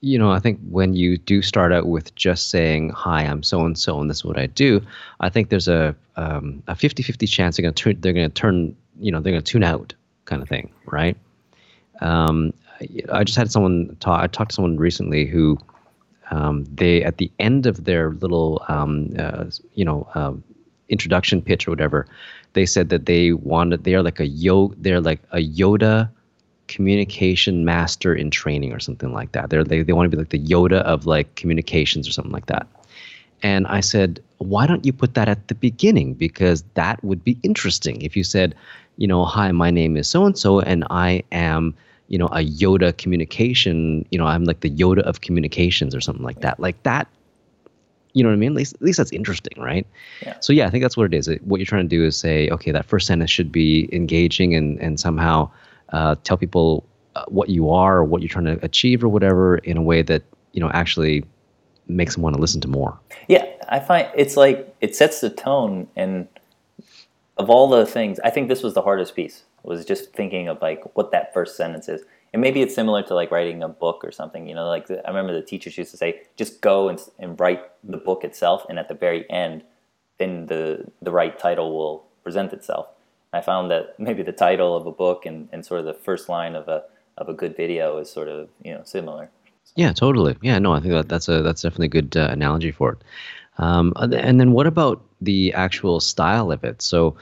you 0.00 0.18
know, 0.18 0.30
I 0.30 0.38
think 0.38 0.60
when 0.68 0.94
you 0.94 1.16
do 1.16 1.42
start 1.42 1.72
out 1.72 1.86
with 1.86 2.14
just 2.14 2.50
saying, 2.50 2.90
"Hi, 2.90 3.22
I'm 3.22 3.42
so 3.42 3.64
and 3.64 3.76
so, 3.76 4.00
and 4.00 4.08
this 4.08 4.18
is 4.18 4.24
what 4.24 4.38
I 4.38 4.46
do," 4.46 4.80
I 5.18 5.28
think 5.28 5.48
there's 5.48 5.66
a 5.66 5.94
um, 6.16 6.62
a 6.68 6.74
50-50 6.74 7.28
chance 7.28 7.56
they're 7.56 7.62
going 7.62 7.74
to 7.74 7.82
turn 7.82 8.00
they're 8.00 8.12
going 8.12 8.30
to 8.30 8.34
turn 8.34 8.76
you 9.00 9.10
know 9.10 9.20
they're 9.20 9.32
going 9.32 9.42
to 9.42 9.52
tune 9.52 9.64
out 9.64 9.92
kind 10.24 10.40
of 10.40 10.48
thing, 10.48 10.70
right? 10.86 11.16
Um, 12.00 12.52
I 13.12 13.24
just 13.24 13.36
had 13.36 13.50
someone 13.50 13.96
talk. 13.98 14.22
I 14.22 14.28
talked 14.28 14.52
to 14.52 14.54
someone 14.54 14.76
recently 14.76 15.26
who 15.26 15.58
um, 16.30 16.64
they 16.72 17.02
at 17.02 17.18
the 17.18 17.30
end 17.40 17.66
of 17.66 17.84
their 17.84 18.10
little 18.10 18.64
um, 18.68 19.14
uh, 19.18 19.46
you 19.74 19.84
know 19.84 20.08
um, 20.14 20.44
introduction 20.88 21.42
pitch 21.42 21.66
or 21.66 21.72
whatever, 21.72 22.06
they 22.52 22.66
said 22.66 22.88
that 22.90 23.06
they 23.06 23.32
wanted 23.32 23.82
they 23.82 23.94
are 23.94 24.02
like 24.02 24.20
a 24.20 24.26
yo 24.26 24.72
they're 24.78 25.00
like 25.00 25.20
a 25.32 25.38
Yoda 25.38 26.08
communication 26.74 27.66
master 27.66 28.14
in 28.14 28.30
training 28.30 28.72
or 28.72 28.80
something 28.80 29.12
like 29.12 29.32
that. 29.32 29.50
They're, 29.50 29.62
they 29.62 29.82
they 29.82 29.92
want 29.92 30.10
to 30.10 30.16
be 30.16 30.20
like 30.20 30.30
the 30.30 30.42
Yoda 30.42 30.80
of 30.82 31.04
like 31.04 31.34
communications 31.34 32.08
or 32.08 32.12
something 32.12 32.32
like 32.32 32.46
that. 32.46 32.66
And 33.42 33.66
I 33.66 33.80
said, 33.80 34.20
why 34.38 34.66
don't 34.66 34.86
you 34.86 34.92
put 34.92 35.14
that 35.14 35.28
at 35.28 35.48
the 35.48 35.54
beginning? 35.54 36.14
Because 36.14 36.64
that 36.74 37.02
would 37.04 37.22
be 37.22 37.36
interesting. 37.42 38.00
If 38.00 38.16
you 38.16 38.24
said, 38.24 38.54
you 38.96 39.06
know, 39.06 39.24
hi, 39.24 39.52
my 39.52 39.70
name 39.70 39.96
is 39.96 40.08
so 40.08 40.24
and 40.24 40.38
so, 40.38 40.60
and 40.60 40.84
I 40.88 41.24
am, 41.32 41.74
you 42.08 42.18
know, 42.18 42.28
a 42.28 42.42
Yoda 42.62 42.96
communication, 42.96 44.06
you 44.10 44.18
know, 44.18 44.26
I'm 44.26 44.44
like 44.44 44.60
the 44.60 44.70
Yoda 44.70 45.00
of 45.00 45.20
communications 45.20 45.94
or 45.94 46.00
something 46.00 46.24
like 46.24 46.40
that. 46.40 46.58
Like 46.58 46.82
that, 46.84 47.06
you 48.14 48.22
know 48.22 48.30
what 48.30 48.34
I 48.34 48.38
mean? 48.38 48.52
At 48.52 48.56
least, 48.56 48.74
at 48.74 48.82
least 48.82 48.98
that's 48.98 49.12
interesting, 49.12 49.60
right? 49.60 49.86
Yeah. 50.22 50.38
So 50.40 50.52
yeah, 50.52 50.66
I 50.66 50.70
think 50.70 50.82
that's 50.84 50.96
what 50.96 51.12
it 51.12 51.14
is. 51.14 51.28
It, 51.28 51.42
what 51.44 51.58
you're 51.58 51.66
trying 51.66 51.88
to 51.88 51.96
do 51.96 52.04
is 52.04 52.16
say, 52.16 52.48
okay, 52.50 52.70
that 52.70 52.86
first 52.86 53.06
sentence 53.06 53.30
should 53.30 53.50
be 53.50 53.88
engaging 53.92 54.54
and 54.54 54.80
and 54.80 55.00
somehow 55.00 55.50
uh, 55.92 56.16
tell 56.24 56.36
people 56.36 56.84
uh, 57.14 57.24
what 57.28 57.48
you 57.48 57.70
are 57.70 57.98
or 57.98 58.04
what 58.04 58.22
you're 58.22 58.28
trying 58.28 58.46
to 58.46 58.58
achieve 58.64 59.04
or 59.04 59.08
whatever 59.08 59.58
in 59.58 59.76
a 59.76 59.82
way 59.82 60.02
that 60.02 60.22
you 60.52 60.60
know 60.60 60.70
actually 60.70 61.24
makes 61.88 62.14
them 62.14 62.22
want 62.22 62.34
to 62.34 62.40
listen 62.40 62.60
to 62.60 62.68
more. 62.68 62.98
Yeah, 63.28 63.46
I 63.68 63.80
find 63.80 64.08
it's 64.14 64.36
like 64.36 64.74
it 64.80 64.96
sets 64.96 65.20
the 65.20 65.30
tone, 65.30 65.88
and 65.96 66.28
of 67.36 67.50
all 67.50 67.68
the 67.68 67.86
things, 67.86 68.18
I 68.20 68.30
think 68.30 68.48
this 68.48 68.62
was 68.62 68.74
the 68.74 68.82
hardest 68.82 69.14
piece. 69.14 69.44
Was 69.62 69.84
just 69.84 70.12
thinking 70.12 70.48
of 70.48 70.60
like 70.60 70.82
what 70.96 71.12
that 71.12 71.32
first 71.32 71.56
sentence 71.56 71.88
is, 71.88 72.02
and 72.32 72.42
maybe 72.42 72.62
it's 72.62 72.74
similar 72.74 73.02
to 73.04 73.14
like 73.14 73.30
writing 73.30 73.62
a 73.62 73.68
book 73.68 74.02
or 74.04 74.10
something. 74.10 74.48
You 74.48 74.54
know, 74.54 74.66
like 74.66 74.88
the, 74.88 75.04
I 75.06 75.10
remember 75.10 75.32
the 75.32 75.42
teachers 75.42 75.78
used 75.78 75.92
to 75.92 75.96
say, 75.96 76.22
just 76.36 76.60
go 76.60 76.88
and, 76.88 76.98
and 77.18 77.38
write 77.38 77.62
the 77.84 77.96
book 77.96 78.24
itself, 78.24 78.64
and 78.68 78.78
at 78.78 78.88
the 78.88 78.94
very 78.94 79.30
end, 79.30 79.62
then 80.18 80.46
the 80.46 80.90
the 81.00 81.12
right 81.12 81.38
title 81.38 81.76
will 81.76 82.06
present 82.24 82.52
itself. 82.52 82.86
I 83.32 83.40
found 83.40 83.70
that 83.70 83.98
maybe 83.98 84.22
the 84.22 84.32
title 84.32 84.76
of 84.76 84.86
a 84.86 84.92
book 84.92 85.26
and, 85.26 85.48
and 85.52 85.64
sort 85.64 85.80
of 85.80 85.86
the 85.86 85.94
first 85.94 86.28
line 86.28 86.54
of 86.54 86.68
a 86.68 86.84
of 87.18 87.28
a 87.28 87.34
good 87.34 87.54
video 87.56 87.98
is 87.98 88.10
sort 88.10 88.28
of 88.28 88.48
you 88.62 88.72
know 88.72 88.82
similar. 88.84 89.30
Yeah, 89.76 89.92
totally. 89.92 90.36
Yeah, 90.42 90.58
no, 90.58 90.72
I 90.74 90.80
think 90.80 90.92
that 90.92 91.08
that's 91.08 91.28
a 91.28 91.42
that's 91.42 91.62
definitely 91.62 91.86
a 91.86 91.88
good 92.00 92.16
uh, 92.16 92.28
analogy 92.30 92.70
for 92.70 92.92
it. 92.92 92.98
Um, 93.58 93.92
and 93.96 94.40
then 94.40 94.52
what 94.52 94.66
about 94.66 95.02
the 95.20 95.52
actual 95.52 96.00
style 96.00 96.50
of 96.50 96.64
it? 96.64 96.80
So, 96.80 97.16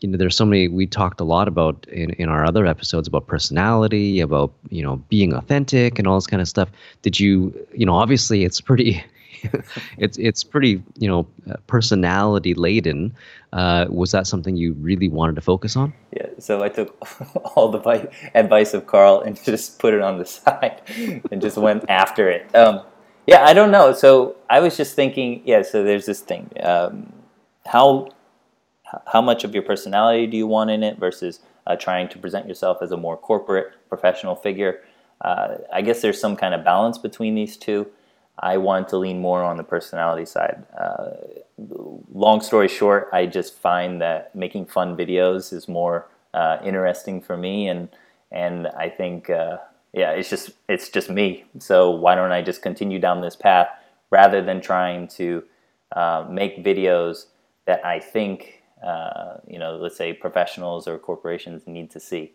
you 0.00 0.08
know, 0.08 0.16
there's 0.16 0.36
so 0.36 0.44
many. 0.44 0.68
We 0.68 0.86
talked 0.86 1.20
a 1.20 1.24
lot 1.24 1.46
about 1.48 1.86
in 1.88 2.10
in 2.10 2.28
our 2.28 2.44
other 2.44 2.66
episodes 2.66 3.06
about 3.08 3.26
personality, 3.26 4.20
about 4.20 4.52
you 4.70 4.82
know 4.82 4.96
being 5.08 5.34
authentic 5.34 5.98
and 5.98 6.08
all 6.08 6.16
this 6.16 6.26
kind 6.26 6.40
of 6.40 6.48
stuff. 6.48 6.70
Did 7.02 7.20
you, 7.20 7.54
you 7.74 7.86
know, 7.86 7.94
obviously 7.94 8.44
it's 8.44 8.60
pretty. 8.60 9.04
it's 9.98 10.18
it's 10.18 10.44
pretty 10.44 10.82
you 10.98 11.08
know 11.08 11.26
personality 11.66 12.54
laden. 12.54 13.14
Uh, 13.52 13.86
was 13.88 14.10
that 14.12 14.26
something 14.26 14.56
you 14.56 14.72
really 14.74 15.08
wanted 15.08 15.36
to 15.36 15.40
focus 15.40 15.76
on? 15.76 15.92
Yeah, 16.12 16.26
so 16.38 16.62
I 16.62 16.68
took 16.68 16.96
all 17.56 17.68
the 17.70 18.10
advice 18.34 18.74
of 18.74 18.86
Carl 18.86 19.20
and 19.20 19.42
just 19.44 19.78
put 19.78 19.94
it 19.94 20.00
on 20.00 20.18
the 20.18 20.26
side 20.26 20.82
and 21.30 21.40
just 21.40 21.56
went 21.56 21.84
after 21.88 22.28
it. 22.28 22.54
Um, 22.54 22.82
yeah, 23.26 23.44
I 23.44 23.54
don't 23.54 23.70
know. 23.70 23.92
So 23.92 24.36
I 24.50 24.60
was 24.60 24.76
just 24.76 24.94
thinking, 24.94 25.42
yeah. 25.44 25.62
So 25.62 25.82
there's 25.82 26.06
this 26.06 26.20
thing. 26.20 26.50
Um, 26.60 27.12
how 27.66 28.10
how 29.06 29.22
much 29.22 29.44
of 29.44 29.54
your 29.54 29.62
personality 29.62 30.26
do 30.26 30.36
you 30.36 30.46
want 30.46 30.70
in 30.70 30.82
it 30.82 30.98
versus 30.98 31.40
uh, 31.66 31.76
trying 31.76 32.08
to 32.08 32.18
present 32.18 32.46
yourself 32.46 32.78
as 32.82 32.92
a 32.92 32.96
more 32.96 33.16
corporate 33.16 33.72
professional 33.88 34.36
figure? 34.36 34.82
Uh, 35.20 35.56
I 35.72 35.82
guess 35.82 36.02
there's 36.02 36.20
some 36.20 36.36
kind 36.36 36.54
of 36.54 36.64
balance 36.64 36.98
between 36.98 37.34
these 37.34 37.56
two. 37.56 37.86
I 38.38 38.56
want 38.56 38.88
to 38.88 38.98
lean 38.98 39.20
more 39.20 39.42
on 39.42 39.56
the 39.56 39.62
personality 39.62 40.24
side. 40.24 40.64
Uh, 40.78 41.10
long 42.12 42.40
story 42.40 42.68
short, 42.68 43.08
I 43.12 43.26
just 43.26 43.54
find 43.54 44.00
that 44.00 44.34
making 44.34 44.66
fun 44.66 44.96
videos 44.96 45.52
is 45.52 45.68
more 45.68 46.08
uh, 46.32 46.58
interesting 46.64 47.20
for 47.20 47.36
me, 47.36 47.68
and 47.68 47.88
and 48.32 48.66
I 48.68 48.88
think 48.88 49.30
uh, 49.30 49.58
yeah, 49.92 50.10
it's 50.10 50.28
just 50.28 50.50
it's 50.68 50.88
just 50.88 51.10
me. 51.10 51.44
So 51.58 51.90
why 51.90 52.14
don't 52.14 52.32
I 52.32 52.42
just 52.42 52.62
continue 52.62 52.98
down 52.98 53.20
this 53.20 53.36
path 53.36 53.68
rather 54.10 54.42
than 54.42 54.60
trying 54.60 55.08
to 55.08 55.44
uh, 55.92 56.26
make 56.28 56.64
videos 56.64 57.26
that 57.66 57.84
I 57.84 58.00
think 58.00 58.62
uh, 58.84 59.38
you 59.46 59.58
know, 59.58 59.76
let's 59.76 59.96
say 59.96 60.12
professionals 60.12 60.86
or 60.86 60.98
corporations 60.98 61.66
need 61.66 61.90
to 61.90 62.00
see. 62.00 62.32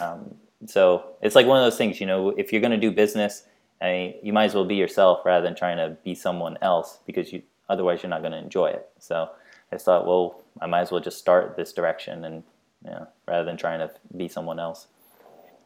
Um, 0.00 0.36
so 0.66 1.04
it's 1.20 1.34
like 1.34 1.46
one 1.46 1.58
of 1.58 1.64
those 1.64 1.76
things, 1.76 2.00
you 2.00 2.06
know, 2.06 2.30
if 2.30 2.52
you're 2.52 2.60
going 2.60 2.70
to 2.70 2.78
do 2.78 2.90
business 2.90 3.44
I 3.80 3.86
mean, 3.92 4.14
you 4.22 4.32
might 4.32 4.44
as 4.44 4.54
well 4.54 4.64
be 4.64 4.74
yourself 4.74 5.24
rather 5.24 5.44
than 5.44 5.56
trying 5.56 5.78
to 5.78 5.96
be 6.04 6.14
someone 6.14 6.58
else 6.60 6.98
because 7.06 7.32
you 7.32 7.42
otherwise 7.68 8.02
you're 8.02 8.10
not 8.10 8.20
going 8.20 8.32
to 8.32 8.38
enjoy 8.38 8.66
it. 8.66 8.88
So 8.98 9.30
I 9.70 9.76
just 9.76 9.84
thought, 9.84 10.06
well, 10.06 10.42
I 10.60 10.66
might 10.66 10.80
as 10.80 10.90
well 10.90 11.00
just 11.00 11.18
start 11.18 11.56
this 11.56 11.72
direction 11.72 12.24
and 12.24 12.42
you 12.84 12.90
know, 12.90 13.06
rather 13.26 13.44
than 13.44 13.56
trying 13.56 13.78
to 13.80 13.90
be 14.16 14.28
someone 14.28 14.58
else. 14.58 14.86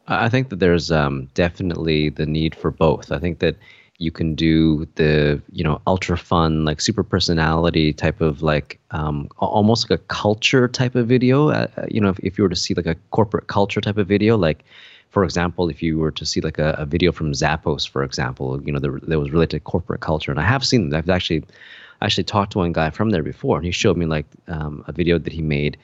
I 0.07 0.29
think 0.29 0.49
that 0.49 0.59
there's 0.59 0.91
um, 0.91 1.27
definitely 1.33 2.09
the 2.09 2.25
need 2.25 2.53
for 2.53 2.69
both. 2.69 3.11
I 3.11 3.19
think 3.19 3.39
that 3.39 3.55
you 3.97 4.11
can 4.11 4.35
do 4.35 4.85
the 4.95 5.41
you 5.51 5.63
know 5.63 5.81
ultra 5.87 6.17
fun 6.17 6.65
like 6.65 6.81
super 6.81 7.03
personality 7.03 7.93
type 7.93 8.19
of 8.19 8.41
like 8.41 8.79
um, 8.91 9.29
almost 9.37 9.89
like 9.89 9.99
a 9.99 10.03
culture 10.03 10.67
type 10.67 10.95
of 10.95 11.07
video. 11.07 11.49
Uh, 11.49 11.67
you 11.89 11.99
know, 12.01 12.09
if, 12.09 12.19
if 12.19 12.37
you 12.37 12.43
were 12.43 12.49
to 12.49 12.55
see 12.55 12.73
like 12.73 12.85
a 12.85 12.95
corporate 13.11 13.47
culture 13.47 13.81
type 13.81 13.97
of 13.97 14.07
video, 14.07 14.37
like 14.37 14.63
for 15.15 15.23
example, 15.23 15.69
if 15.69 15.81
you 15.81 15.97
were 15.97 16.11
to 16.11 16.25
see 16.25 16.41
like 16.41 16.59
a, 16.59 16.75
a 16.77 16.85
video 16.85 17.13
from 17.13 17.31
Zappos, 17.31 17.87
for 17.87 18.03
example, 18.03 18.61
you 18.65 18.73
know, 18.73 18.79
there, 18.79 18.99
there 19.01 19.17
was 19.17 19.31
related 19.31 19.51
to 19.51 19.59
corporate 19.61 20.01
culture, 20.01 20.29
and 20.29 20.41
I 20.41 20.43
have 20.43 20.65
seen 20.65 20.89
them. 20.89 20.97
I've 20.97 21.09
actually 21.09 21.45
actually 22.01 22.25
talked 22.25 22.51
to 22.51 22.57
one 22.57 22.73
guy 22.73 22.89
from 22.89 23.11
there 23.11 23.23
before, 23.23 23.55
and 23.55 23.65
he 23.65 23.71
showed 23.71 23.95
me 23.95 24.05
like 24.05 24.25
um, 24.49 24.83
a 24.89 24.91
video 24.91 25.17
that 25.17 25.31
he 25.31 25.41
made 25.41 25.77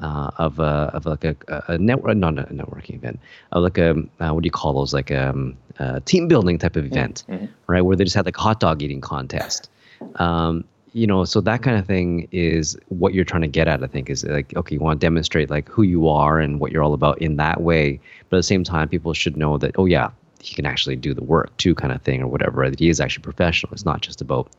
uh, 0.00 0.30
of 0.38 0.58
a 0.58 0.90
of 0.94 1.04
like 1.04 1.22
a, 1.22 1.36
a 1.68 1.76
network, 1.76 2.16
not 2.16 2.38
a 2.38 2.44
networking 2.44 2.94
event, 2.94 3.20
of 3.52 3.62
like 3.62 3.76
a 3.76 3.90
uh, 4.20 4.30
what 4.32 4.42
do 4.42 4.46
you 4.46 4.56
call 4.62 4.72
those, 4.72 4.94
like 4.94 5.12
um, 5.12 5.54
a 5.78 6.00
team 6.00 6.26
building 6.26 6.56
type 6.56 6.76
of 6.76 6.86
event, 6.86 7.24
mm-hmm. 7.28 7.44
right, 7.66 7.82
where 7.82 7.94
they 7.94 8.04
just 8.04 8.16
had 8.16 8.24
like 8.24 8.38
a 8.38 8.40
hot 8.40 8.58
dog 8.58 8.82
eating 8.82 9.02
contest. 9.02 9.68
Um, 10.14 10.64
you 10.92 11.06
know, 11.06 11.24
so 11.24 11.40
that 11.40 11.62
kind 11.62 11.78
of 11.78 11.86
thing 11.86 12.28
is 12.32 12.76
what 12.88 13.14
you're 13.14 13.24
trying 13.24 13.42
to 13.42 13.48
get 13.48 13.68
at. 13.68 13.82
I 13.82 13.86
think 13.86 14.10
is 14.10 14.24
like, 14.24 14.54
okay, 14.56 14.74
you 14.74 14.80
want 14.80 15.00
to 15.00 15.04
demonstrate 15.04 15.50
like 15.50 15.68
who 15.68 15.82
you 15.82 16.08
are 16.08 16.38
and 16.38 16.60
what 16.60 16.72
you're 16.72 16.82
all 16.82 16.94
about 16.94 17.20
in 17.20 17.36
that 17.36 17.60
way, 17.60 18.00
but 18.28 18.36
at 18.36 18.40
the 18.40 18.44
same 18.44 18.64
time, 18.64 18.88
people 18.88 19.12
should 19.14 19.36
know 19.36 19.58
that, 19.58 19.72
oh 19.76 19.86
yeah, 19.86 20.10
he 20.40 20.54
can 20.54 20.66
actually 20.66 20.96
do 20.96 21.14
the 21.14 21.24
work 21.24 21.56
too, 21.56 21.74
kind 21.74 21.92
of 21.92 22.00
thing, 22.02 22.22
or 22.22 22.28
whatever. 22.28 22.68
That 22.70 22.78
he 22.78 22.88
is 22.88 23.00
actually 23.00 23.22
professional. 23.22 23.72
It's 23.72 23.84
not 23.84 24.00
just 24.00 24.20
about 24.20 24.50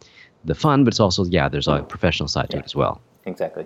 the 0.46 0.56
fun, 0.56 0.84
but 0.84 0.94
it's 0.94 1.00
also 1.00 1.26
yeah, 1.26 1.50
there's 1.50 1.68
a 1.68 1.84
professional 1.84 2.28
side 2.28 2.50
to 2.52 2.58
Yeah. 2.58 2.62
it 2.62 2.66
as 2.66 2.76
well. 2.76 3.02
Exactly. 3.26 3.66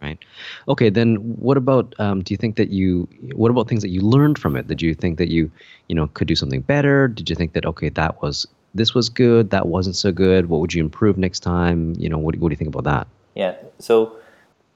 Right. 0.00 0.18
Okay. 0.66 0.90
Then, 0.90 1.14
what 1.16 1.56
about? 1.56 1.94
Um, 2.00 2.22
do 2.22 2.34
you 2.34 2.36
think 2.36 2.56
that 2.56 2.70
you? 2.70 3.08
What 3.34 3.50
about 3.52 3.68
things 3.68 3.82
that 3.82 3.90
you 3.90 4.00
learned 4.00 4.36
from 4.36 4.56
it? 4.56 4.66
Did 4.66 4.82
you 4.82 4.94
think 4.94 5.18
that 5.18 5.28
you, 5.28 5.48
you 5.88 5.94
know, 5.94 6.08
could 6.08 6.26
do 6.26 6.34
something 6.34 6.60
better? 6.60 7.06
Did 7.06 7.30
you 7.30 7.36
think 7.36 7.52
that 7.52 7.64
okay, 7.66 7.88
that 7.90 8.20
was 8.20 8.46
this 8.74 8.94
was 8.94 9.08
good, 9.08 9.50
that 9.50 9.66
wasn't 9.66 9.96
so 9.96 10.12
good? 10.12 10.48
What 10.48 10.60
would 10.60 10.74
you 10.74 10.82
improve 10.82 11.18
next 11.18 11.40
time? 11.40 11.94
You 11.98 12.08
know, 12.08 12.18
what, 12.18 12.36
what 12.36 12.48
do 12.48 12.52
you 12.52 12.56
think 12.56 12.74
about 12.74 12.84
that? 12.84 13.06
Yeah. 13.34 13.56
So 13.78 14.16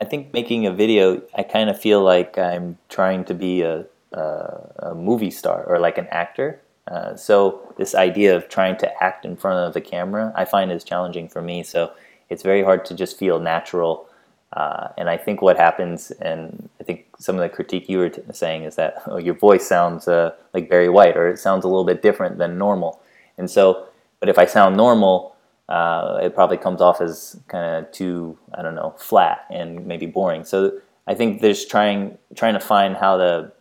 I 0.00 0.04
think 0.04 0.32
making 0.32 0.66
a 0.66 0.72
video, 0.72 1.22
I 1.34 1.42
kind 1.42 1.70
of 1.70 1.80
feel 1.80 2.02
like 2.02 2.38
I'm 2.38 2.78
trying 2.88 3.24
to 3.24 3.34
be 3.34 3.62
a, 3.62 3.86
a, 4.12 4.90
a 4.90 4.94
movie 4.94 5.30
star 5.30 5.64
or 5.64 5.78
like 5.78 5.98
an 5.98 6.06
actor. 6.08 6.60
Uh, 6.86 7.16
so 7.16 7.74
this 7.78 7.94
idea 7.94 8.36
of 8.36 8.48
trying 8.48 8.76
to 8.78 9.02
act 9.02 9.24
in 9.24 9.36
front 9.36 9.58
of 9.66 9.74
the 9.74 9.80
camera, 9.80 10.32
I 10.36 10.44
find 10.44 10.70
is 10.70 10.84
challenging 10.84 11.28
for 11.28 11.42
me. 11.42 11.62
So 11.62 11.92
it's 12.28 12.42
very 12.42 12.62
hard 12.62 12.84
to 12.86 12.94
just 12.94 13.18
feel 13.18 13.40
natural. 13.40 14.08
Uh, 14.52 14.88
and 14.96 15.10
I 15.10 15.16
think 15.16 15.42
what 15.42 15.56
happens, 15.56 16.12
and 16.12 16.68
I 16.80 16.84
think 16.84 17.06
some 17.18 17.34
of 17.34 17.42
the 17.42 17.48
critique 17.48 17.88
you 17.88 17.98
were 17.98 18.10
t- 18.10 18.22
saying 18.32 18.62
is 18.62 18.76
that 18.76 19.02
oh, 19.06 19.18
your 19.18 19.34
voice 19.34 19.66
sounds 19.66 20.06
uh, 20.06 20.32
like 20.54 20.70
Barry 20.70 20.88
White, 20.88 21.16
or 21.16 21.28
it 21.28 21.38
sounds 21.38 21.64
a 21.64 21.68
little 21.68 21.84
bit 21.84 22.00
different 22.00 22.38
than 22.38 22.56
normal. 22.56 23.00
And 23.38 23.50
so, 23.50 23.86
but 24.20 24.28
if 24.28 24.38
I 24.38 24.46
sound 24.46 24.76
normal, 24.76 25.36
uh, 25.68 26.18
it 26.22 26.34
probably 26.34 26.56
comes 26.56 26.80
off 26.80 27.00
as 27.00 27.40
kind 27.48 27.84
of 27.86 27.92
too 27.92 28.38
I 28.54 28.62
don't 28.62 28.74
know 28.74 28.94
flat 28.98 29.46
and 29.50 29.86
maybe 29.86 30.06
boring. 30.06 30.44
So 30.44 30.80
I 31.06 31.14
think 31.14 31.42
there's 31.42 31.64
trying 31.66 32.18
trying 32.36 32.54
to 32.54 32.60
find 32.60 32.96
how 32.96 33.16
to 33.18 33.52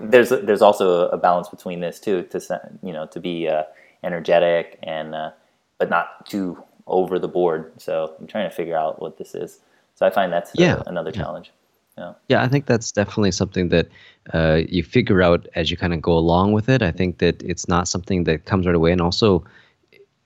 there's 0.00 0.30
there's 0.30 0.62
also 0.62 1.08
a 1.08 1.16
balance 1.18 1.48
between 1.48 1.80
this 1.80 2.00
too 2.00 2.22
to 2.24 2.40
you 2.82 2.92
know 2.92 3.06
to 3.06 3.20
be 3.20 3.48
uh, 3.48 3.64
energetic 4.04 4.78
and 4.82 5.14
uh, 5.14 5.30
but 5.78 5.90
not 5.90 6.26
too 6.26 6.62
over 6.86 7.18
the 7.18 7.28
board. 7.28 7.72
So 7.78 8.14
I'm 8.20 8.26
trying 8.26 8.48
to 8.48 8.54
figure 8.54 8.76
out 8.76 9.00
what 9.00 9.18
this 9.18 9.34
is. 9.34 9.60
So 9.96 10.06
I 10.06 10.10
find 10.10 10.32
that's 10.32 10.52
Yeah, 10.54 10.82
another 10.86 11.12
yeah. 11.12 11.22
challenge. 11.22 11.52
Yeah. 12.00 12.12
Yeah, 12.28 12.42
I 12.42 12.48
think 12.48 12.64
that's 12.66 12.92
definitely 12.92 13.30
something 13.32 13.68
that 13.68 13.88
uh, 14.32 14.62
you 14.68 14.82
figure 14.82 15.22
out 15.22 15.46
as 15.54 15.70
you 15.70 15.76
kind 15.76 15.92
of 15.92 16.00
go 16.00 16.16
along 16.16 16.52
with 16.52 16.68
it. 16.68 16.82
I 16.82 16.90
think 16.90 17.18
that 17.18 17.42
it's 17.42 17.68
not 17.68 17.88
something 17.88 18.24
that 18.24 18.46
comes 18.46 18.66
right 18.66 18.74
away, 18.74 18.90
and 18.92 19.02
also 19.02 19.44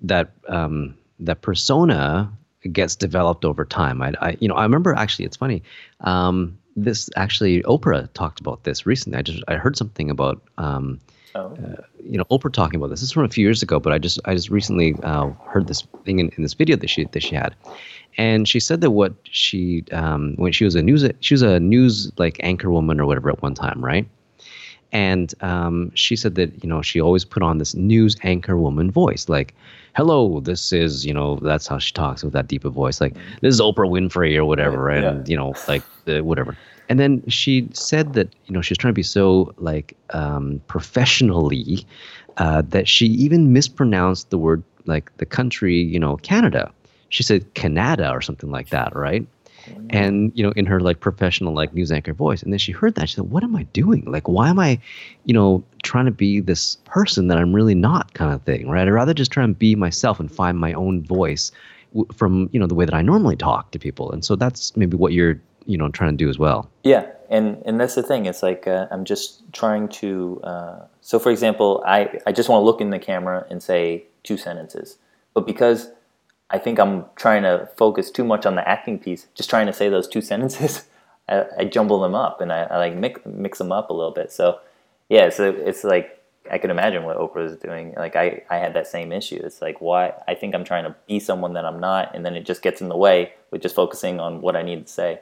that 0.00 0.31
um, 0.49 0.95
that 1.19 1.43
persona 1.43 2.31
gets 2.73 2.97
developed 2.97 3.45
over 3.45 3.64
time. 3.64 4.02
I, 4.02 4.14
I, 4.21 4.37
you 4.40 4.49
know, 4.49 4.54
I 4.54 4.62
remember 4.62 4.95
actually, 4.95 5.25
it's 5.25 5.37
funny. 5.37 5.62
Um, 6.02 6.59
this 6.76 7.11
actually, 7.16 7.62
Oprah 7.64 8.12
talked 8.14 8.40
about 8.40 8.64
this 8.64 8.87
recently. 8.87 9.19
I 9.19 9.23
just 9.23 9.43
I 9.49 9.57
heard 9.57 9.76
something 9.76 10.11
about. 10.11 10.43
Um, 10.59 11.00
Oh. 11.37 11.57
you 12.03 12.17
know 12.17 12.25
Oprah 12.31 12.53
talking 12.53 12.76
about 12.79 12.91
this. 12.91 13.00
This 13.00 13.09
is 13.09 13.12
from 13.12 13.25
a 13.25 13.29
few 13.29 13.45
years 13.45 13.62
ago, 13.62 13.81
but 13.81 13.93
I 13.93 13.99
just 13.99 14.21
I 14.25 14.35
just 14.35 14.50
recently 14.50 14.95
uh, 15.03 15.31
heard 15.49 15.67
this 15.67 15.83
thing 16.05 16.21
in, 16.21 16.31
in 16.37 16.43
this 16.43 16.55
video 16.55 16.76
that 16.76 16.88
she 16.88 17.05
that 17.07 17.23
she 17.23 17.35
had, 17.35 17.55
and 18.17 18.47
she 18.49 18.61
said 18.61 18.81
that 18.83 18.93
what 18.93 19.14
she 19.25 19.85
um, 19.91 20.35
when 20.37 20.53
she 20.53 20.64
was 20.64 20.75
a 20.76 20.83
news 20.83 21.05
she 21.21 21.35
was 21.35 21.43
a 21.43 21.59
news 21.59 22.12
like 22.19 22.37
anchor 22.41 22.71
woman 22.71 23.00
or 23.00 23.07
whatever 23.07 23.31
at 23.31 23.43
one 23.43 23.55
time, 23.55 23.85
right? 23.85 24.07
And 24.93 25.35
um, 25.43 25.91
she 25.95 26.14
said 26.14 26.37
that 26.37 26.62
you 26.62 26.69
know 26.69 26.83
she 26.83 27.00
always 27.00 27.25
put 27.25 27.43
on 27.43 27.59
this 27.59 27.75
news 27.75 28.17
anchor 28.23 28.57
woman 28.57 28.93
voice, 28.93 29.29
like, 29.29 29.53
"Hello, 29.97 30.38
this 30.38 30.73
is 30.73 31.05
you 31.05 31.12
know 31.12 31.37
that's 31.43 31.67
how 31.67 31.79
she 31.79 31.93
talks 31.93 32.23
with 32.23 32.33
that 32.35 32.47
deeper 32.47 32.69
voice, 32.69 33.00
like 33.00 33.14
this 33.41 33.53
is 33.55 33.61
Oprah 33.61 33.91
Winfrey 33.91 34.37
or 34.37 34.45
whatever, 34.45 34.88
Yeah. 34.93 35.09
and 35.11 35.29
you 35.29 35.37
know 35.37 35.53
like 35.67 35.83
the 36.05 36.21
whatever." 36.21 36.57
And 36.88 37.00
then 37.00 37.23
she 37.29 37.69
said 37.73 38.12
that 38.14 38.29
you 38.47 38.55
know 38.55 38.61
she's 38.61 38.79
trying 38.79 38.93
to 38.93 38.95
be 38.95 39.03
so 39.03 39.55
like 39.59 39.97
um, 40.11 40.61
professionally 40.67 41.87
uh, 42.37 42.62
that 42.69 42.88
she 42.88 43.07
even 43.07 43.53
mispronounced 43.53 44.31
the 44.31 44.38
word 44.38 44.62
like 44.87 45.17
the 45.17 45.26
country, 45.26 45.76
you 45.81 45.99
know, 45.99 46.17
Canada. 46.19 46.73
She 47.09 47.23
said 47.23 47.55
Canada 47.55 48.11
or 48.11 48.21
something 48.21 48.50
like 48.50 48.71
that, 48.71 48.95
right? 48.95 49.26
And 49.91 50.31
you 50.35 50.43
know, 50.43 50.53
in 50.57 50.67
her 50.67 50.81
like 50.81 51.00
professional 51.00 51.55
like 51.55 51.73
news 51.73 51.91
anchor 51.91 52.12
voice. 52.12 52.43
And 52.43 52.53
then 52.53 52.59
she 52.59 52.73
heard 52.73 52.97
that 52.97 53.09
she 53.09 53.14
said, 53.14 53.31
"What 53.31 53.45
am 53.45 53.57
I 53.57 53.62
doing? 53.73 54.05
Like, 54.05 54.29
why 54.29 54.50
am 54.50 54.59
I, 54.59 54.79
you 55.25 55.33
know, 55.33 55.64
trying 55.83 56.05
to 56.05 56.11
be 56.11 56.41
this 56.41 56.76
person 56.85 57.29
that 57.29 57.38
I'm 57.38 57.55
really 57.55 57.75
not?" 57.75 58.12
Kind 58.12 58.35
of 58.35 58.43
thing, 58.43 58.69
right? 58.69 58.87
I'd 58.87 58.91
rather 58.91 59.14
just 59.14 59.31
try 59.31 59.43
and 59.45 59.59
be 59.59 59.75
myself 59.75 60.21
and 60.21 60.31
find 60.31 60.59
my 60.59 60.75
own 60.75 61.03
voice 61.03 61.50
w- 61.95 62.07
from 62.12 62.50
you 62.53 62.61
know 62.61 62.67
the 62.67 62.75
way 62.75 62.85
that 62.85 62.95
I 62.95 63.00
normally 63.00 63.37
talk 63.37 63.71
to 63.71 63.79
people. 63.79 64.11
And 64.12 64.25
so 64.25 64.37
that's 64.37 64.76
maybe 64.76 64.97
what 64.97 65.12
you're 65.12 65.41
you 65.66 65.78
know 65.78 65.88
trying 65.88 66.11
to 66.11 66.16
do 66.16 66.28
as 66.28 66.38
well. 66.38 66.71
Yeah, 66.83 67.06
and 67.28 67.62
and 67.64 67.80
that's 67.80 67.94
the 67.94 68.02
thing. 68.02 68.26
It's 68.26 68.42
like 68.42 68.66
uh, 68.66 68.87
I'm 68.90 69.04
just 69.04 69.42
trying 69.52 69.88
to. 70.00 70.40
Uh, 70.42 70.87
so, 71.00 71.18
for 71.18 71.30
example, 71.30 71.83
I 71.87 72.18
I 72.26 72.33
just 72.33 72.49
want 72.49 72.61
to 72.61 72.64
look 72.64 72.80
in 72.80 72.90
the 72.90 72.99
camera 72.99 73.47
and 73.50 73.62
say 73.62 74.04
two 74.23 74.37
sentences, 74.37 74.99
but 75.33 75.47
because 75.47 75.90
I 76.50 76.59
think 76.59 76.78
I'm 76.78 77.06
trying 77.16 77.42
to 77.42 77.68
focus 77.76 78.11
too 78.11 78.25
much 78.25 78.47
on 78.47 78.54
the 78.54 78.68
acting 78.68 78.99
piece, 78.99 79.26
just 79.35 79.50
trying 79.50 79.66
to 79.66 79.73
say 79.73 79.88
those 79.88 80.06
two 80.06 80.21
sentences, 80.33 80.85
I, 81.28 81.44
I 81.59 81.64
jumble 81.64 82.00
them 82.00 82.14
up 82.14 82.40
and 82.40 82.52
I, 82.52 82.62
I 82.64 82.78
like 82.78 82.94
mix 82.94 83.21
mix 83.25 83.59
them 83.59 83.73
up 83.73 83.90
a 83.90 83.92
little 83.92 84.12
bit. 84.12 84.33
So, 84.33 84.61
yeah, 85.09 85.30
so 85.30 85.50
it's 85.50 85.85
like 85.85 86.21
I 86.50 86.59
can 86.59 86.71
imagine 86.71 87.04
what 87.04 87.16
Oprah 87.16 87.47
is 87.47 87.56
doing. 87.56 87.94
Like 87.97 88.16
I 88.16 88.42
I 88.50 88.59
had 88.59 88.75
that 88.75 88.87
same 88.87 89.12
issue. 89.12 89.40
It's 89.42 89.62
like 89.62 89.80
why 89.80 90.12
I 90.28 90.35
think 90.35 90.54
I'm 90.54 90.64
trying 90.64 90.85
to 90.85 90.94
be 91.06 91.18
someone 91.18 91.54
that 91.54 91.64
I'm 91.64 91.80
not, 91.80 92.14
and 92.14 92.25
then 92.25 92.37
it 92.37 92.44
just 92.44 92.62
gets 92.62 92.80
in 92.80 92.88
the 92.88 92.97
way 92.97 93.33
with 93.50 93.62
just 93.62 93.75
focusing 93.75 94.21
on 94.21 94.40
what 94.40 94.56
I 94.56 94.62
need 94.62 94.87
to 94.87 94.92
say. 94.92 95.21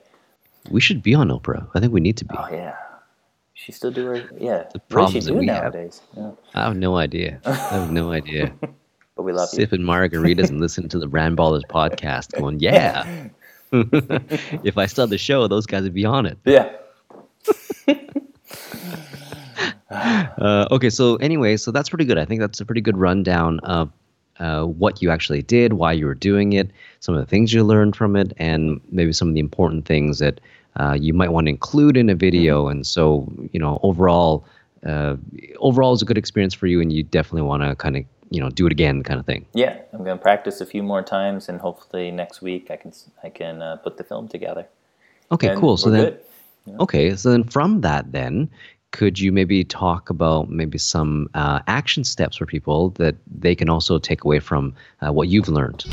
We 0.71 0.81
should 0.81 1.03
be 1.03 1.15
on 1.15 1.29
Oprah. 1.29 1.69
I 1.75 1.81
think 1.81 1.93
we 1.93 2.01
need 2.01 2.17
to 2.19 2.25
be. 2.25 2.35
Oh 2.39 2.49
yeah. 2.51 2.77
She 3.55 3.73
still 3.73 3.91
do 3.91 4.07
her 4.07 4.17
yeah. 4.17 4.25
The 4.25 4.29
what 4.39 4.73
does 4.73 4.81
she 4.81 4.81
problems 4.89 5.25
that 5.27 5.35
we 5.35 5.47
have. 5.47 5.63
nowadays? 5.63 6.01
Yeah. 6.17 6.31
I 6.55 6.65
have 6.65 6.77
no 6.77 6.97
idea. 6.97 7.41
I 7.45 7.53
have 7.53 7.93
no 7.93 8.13
idea. 8.21 8.53
But 9.15 9.23
we 9.23 9.33
love 9.33 9.51
you. 9.53 9.57
Sipping 9.57 9.83
margaritas 9.83 10.49
and 10.49 10.61
listening 10.61 10.89
to 10.91 10.99
the 10.99 11.07
Brand 11.07 11.37
Ballers 11.37 11.63
podcast, 11.69 12.33
going, 12.39 12.61
yeah. 12.61 13.29
if 13.73 14.79
I 14.79 14.83
had 14.83 15.11
the 15.11 15.19
show, 15.19 15.47
those 15.49 15.67
guys 15.67 15.83
would 15.83 15.95
be 15.95 16.05
on 16.05 16.27
it. 16.27 16.39
Yeah. 16.45 16.71
Uh, 19.93 20.67
okay, 20.71 20.89
so 20.89 21.17
anyway, 21.17 21.55
so 21.57 21.71
that's 21.71 21.91
pretty 21.91 22.07
good. 22.07 22.17
I 22.17 22.25
think 22.25 22.41
that's 22.41 22.61
a 22.61 22.65
pretty 22.65 22.81
good 22.81 22.97
rundown 22.97 23.61
of 23.61 23.93
uh, 24.43 24.65
what 24.65 25.01
you 25.01 25.11
actually 25.11 25.43
did, 25.43 25.75
why 25.75 25.93
you 25.93 26.05
were 26.05 26.15
doing 26.15 26.53
it, 26.53 26.71
some 27.01 27.15
of 27.15 27.21
the 27.21 27.27
things 27.27 27.53
you 27.53 27.63
learned 27.65 27.95
from 27.97 28.17
it, 28.17 28.33
and 28.39 28.81
maybe 28.91 29.13
some 29.13 29.29
of 29.29 29.35
the 29.35 29.41
important 29.41 29.87
things 29.87 30.19
that 30.19 30.41
uh, 30.81 30.97
you 30.99 31.15
might 31.15 31.31
want 31.31 31.47
to 31.47 31.51
include 31.51 31.97
in 31.97 32.11
a 32.11 32.15
video. 32.15 32.69
And 32.69 32.87
so, 32.87 33.31
you 33.53 33.61
know, 33.61 33.79
overall, 33.83 34.45
uh, 34.85 35.17
overall, 35.59 35.93
is 35.93 36.03
a 36.03 36.05
good 36.05 36.19
experience 36.19 36.55
for 36.55 36.67
you, 36.67 36.81
and 36.81 36.93
you 36.93 37.03
definitely 37.03 37.43
want 37.43 37.63
to 37.63 37.77
kind 37.77 37.97
of, 37.97 38.05
you 38.31 38.41
know, 38.41 38.51
do 38.51 38.67
it 38.67 38.73
again, 38.73 39.03
kind 39.03 39.21
of 39.21 39.27
thing. 39.27 39.47
Yeah. 39.55 39.77
I'm 39.93 40.05
gonna 40.05 40.17
practice 40.17 40.61
a 40.61 40.67
few 40.67 40.83
more 40.83 41.03
times 41.03 41.49
and 41.49 41.61
hopefully 41.61 42.11
next 42.11 42.43
week 42.43 42.71
I 42.71 42.77
can 42.77 42.93
I 43.23 43.29
can 43.29 43.63
uh, 43.63 43.77
put 43.77 43.99
the 43.99 44.05
film 44.05 44.29
together. 44.29 44.67
Okay, 45.31 45.49
And 45.49 45.61
cool. 45.61 45.77
So 45.77 45.91
then, 45.91 46.05
good. 46.05 46.81
okay, 46.81 47.15
so 47.17 47.31
then 47.31 47.45
from 47.45 47.83
that, 47.83 48.11
then 48.13 48.51
could 48.93 49.19
you 49.19 49.33
maybe 49.33 49.65
talk 49.65 50.11
about 50.11 50.51
maybe 50.51 50.79
some 50.79 51.29
uh, 51.35 51.61
action 51.67 52.05
steps 52.05 52.37
for 52.37 52.47
people 52.47 52.91
that 52.91 53.17
they 53.27 53.55
can 53.55 53.69
also 53.69 53.99
take 53.99 54.23
away 54.25 54.39
from 54.39 54.75
uh, 55.01 55.11
what 55.13 55.29
you've 55.29 55.49
learned? 55.49 55.85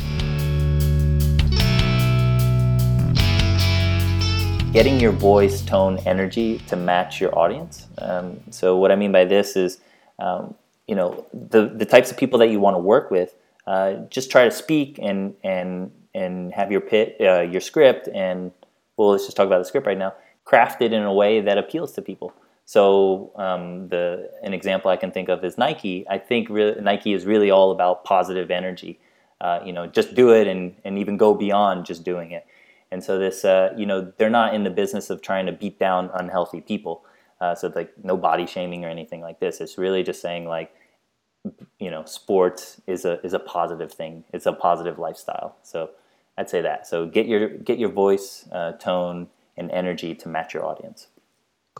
getting 4.72 5.00
your 5.00 5.10
voice 5.10 5.62
tone 5.62 5.98
energy 6.06 6.58
to 6.68 6.76
match 6.76 7.20
your 7.20 7.36
audience 7.36 7.88
um, 7.98 8.38
so 8.50 8.76
what 8.76 8.92
i 8.92 8.94
mean 8.94 9.10
by 9.10 9.24
this 9.24 9.56
is 9.56 9.80
um, 10.20 10.54
you 10.86 10.94
know 10.94 11.26
the, 11.32 11.66
the 11.74 11.84
types 11.84 12.12
of 12.12 12.16
people 12.16 12.38
that 12.38 12.50
you 12.50 12.60
want 12.60 12.76
to 12.76 12.78
work 12.78 13.10
with 13.10 13.34
uh, 13.66 13.94
just 14.10 14.30
try 14.30 14.44
to 14.44 14.50
speak 14.52 14.96
and 15.02 15.34
and 15.42 15.90
and 16.14 16.54
have 16.54 16.70
your 16.70 16.80
pit 16.80 17.16
uh, 17.20 17.40
your 17.40 17.60
script 17.60 18.08
and 18.14 18.52
well 18.96 19.10
let's 19.10 19.24
just 19.24 19.36
talk 19.36 19.48
about 19.48 19.58
the 19.58 19.64
script 19.64 19.88
right 19.88 19.98
now 19.98 20.14
crafted 20.46 20.92
in 20.92 21.02
a 21.02 21.12
way 21.12 21.40
that 21.40 21.58
appeals 21.58 21.90
to 21.90 22.00
people 22.00 22.32
so 22.74 23.32
um, 23.46 23.88
the 23.88 24.04
an 24.42 24.52
example 24.58 24.90
i 24.90 24.96
can 24.96 25.10
think 25.10 25.28
of 25.28 25.44
is 25.44 25.56
nike 25.58 25.96
i 26.08 26.18
think 26.18 26.48
re- 26.48 26.76
nike 26.80 27.12
is 27.12 27.24
really 27.32 27.50
all 27.50 27.70
about 27.70 28.04
positive 28.04 28.50
energy 28.50 28.98
uh, 29.40 29.58
you 29.64 29.72
know 29.72 29.86
just 29.86 30.14
do 30.14 30.26
it 30.38 30.46
and, 30.46 30.74
and 30.84 30.98
even 30.98 31.16
go 31.16 31.34
beyond 31.34 31.84
just 31.84 32.04
doing 32.04 32.30
it 32.30 32.44
and 32.90 33.02
so 33.04 33.18
this, 33.18 33.44
uh, 33.44 33.72
you 33.76 33.86
know, 33.86 34.12
they're 34.18 34.30
not 34.30 34.54
in 34.54 34.64
the 34.64 34.70
business 34.70 35.10
of 35.10 35.22
trying 35.22 35.46
to 35.46 35.52
beat 35.52 35.78
down 35.78 36.10
unhealthy 36.14 36.60
people. 36.60 37.04
Uh, 37.40 37.54
so 37.54 37.72
like 37.74 37.92
no 38.02 38.16
body 38.16 38.46
shaming 38.46 38.84
or 38.84 38.88
anything 38.88 39.20
like 39.20 39.40
this. 39.40 39.60
It's 39.60 39.78
really 39.78 40.02
just 40.02 40.20
saying 40.20 40.46
like, 40.46 40.74
you 41.78 41.90
know, 41.90 42.04
sports 42.04 42.80
is 42.86 43.04
a 43.04 43.18
is 43.24 43.32
a 43.32 43.38
positive 43.38 43.92
thing. 43.92 44.24
It's 44.32 44.44
a 44.44 44.52
positive 44.52 44.98
lifestyle. 44.98 45.56
So 45.62 45.90
I'd 46.36 46.50
say 46.50 46.60
that. 46.60 46.86
So 46.86 47.06
get 47.06 47.26
your 47.26 47.48
get 47.48 47.78
your 47.78 47.88
voice 47.90 48.46
uh, 48.52 48.72
tone 48.72 49.28
and 49.56 49.70
energy 49.70 50.14
to 50.16 50.28
match 50.28 50.52
your 50.52 50.66
audience. 50.66 51.06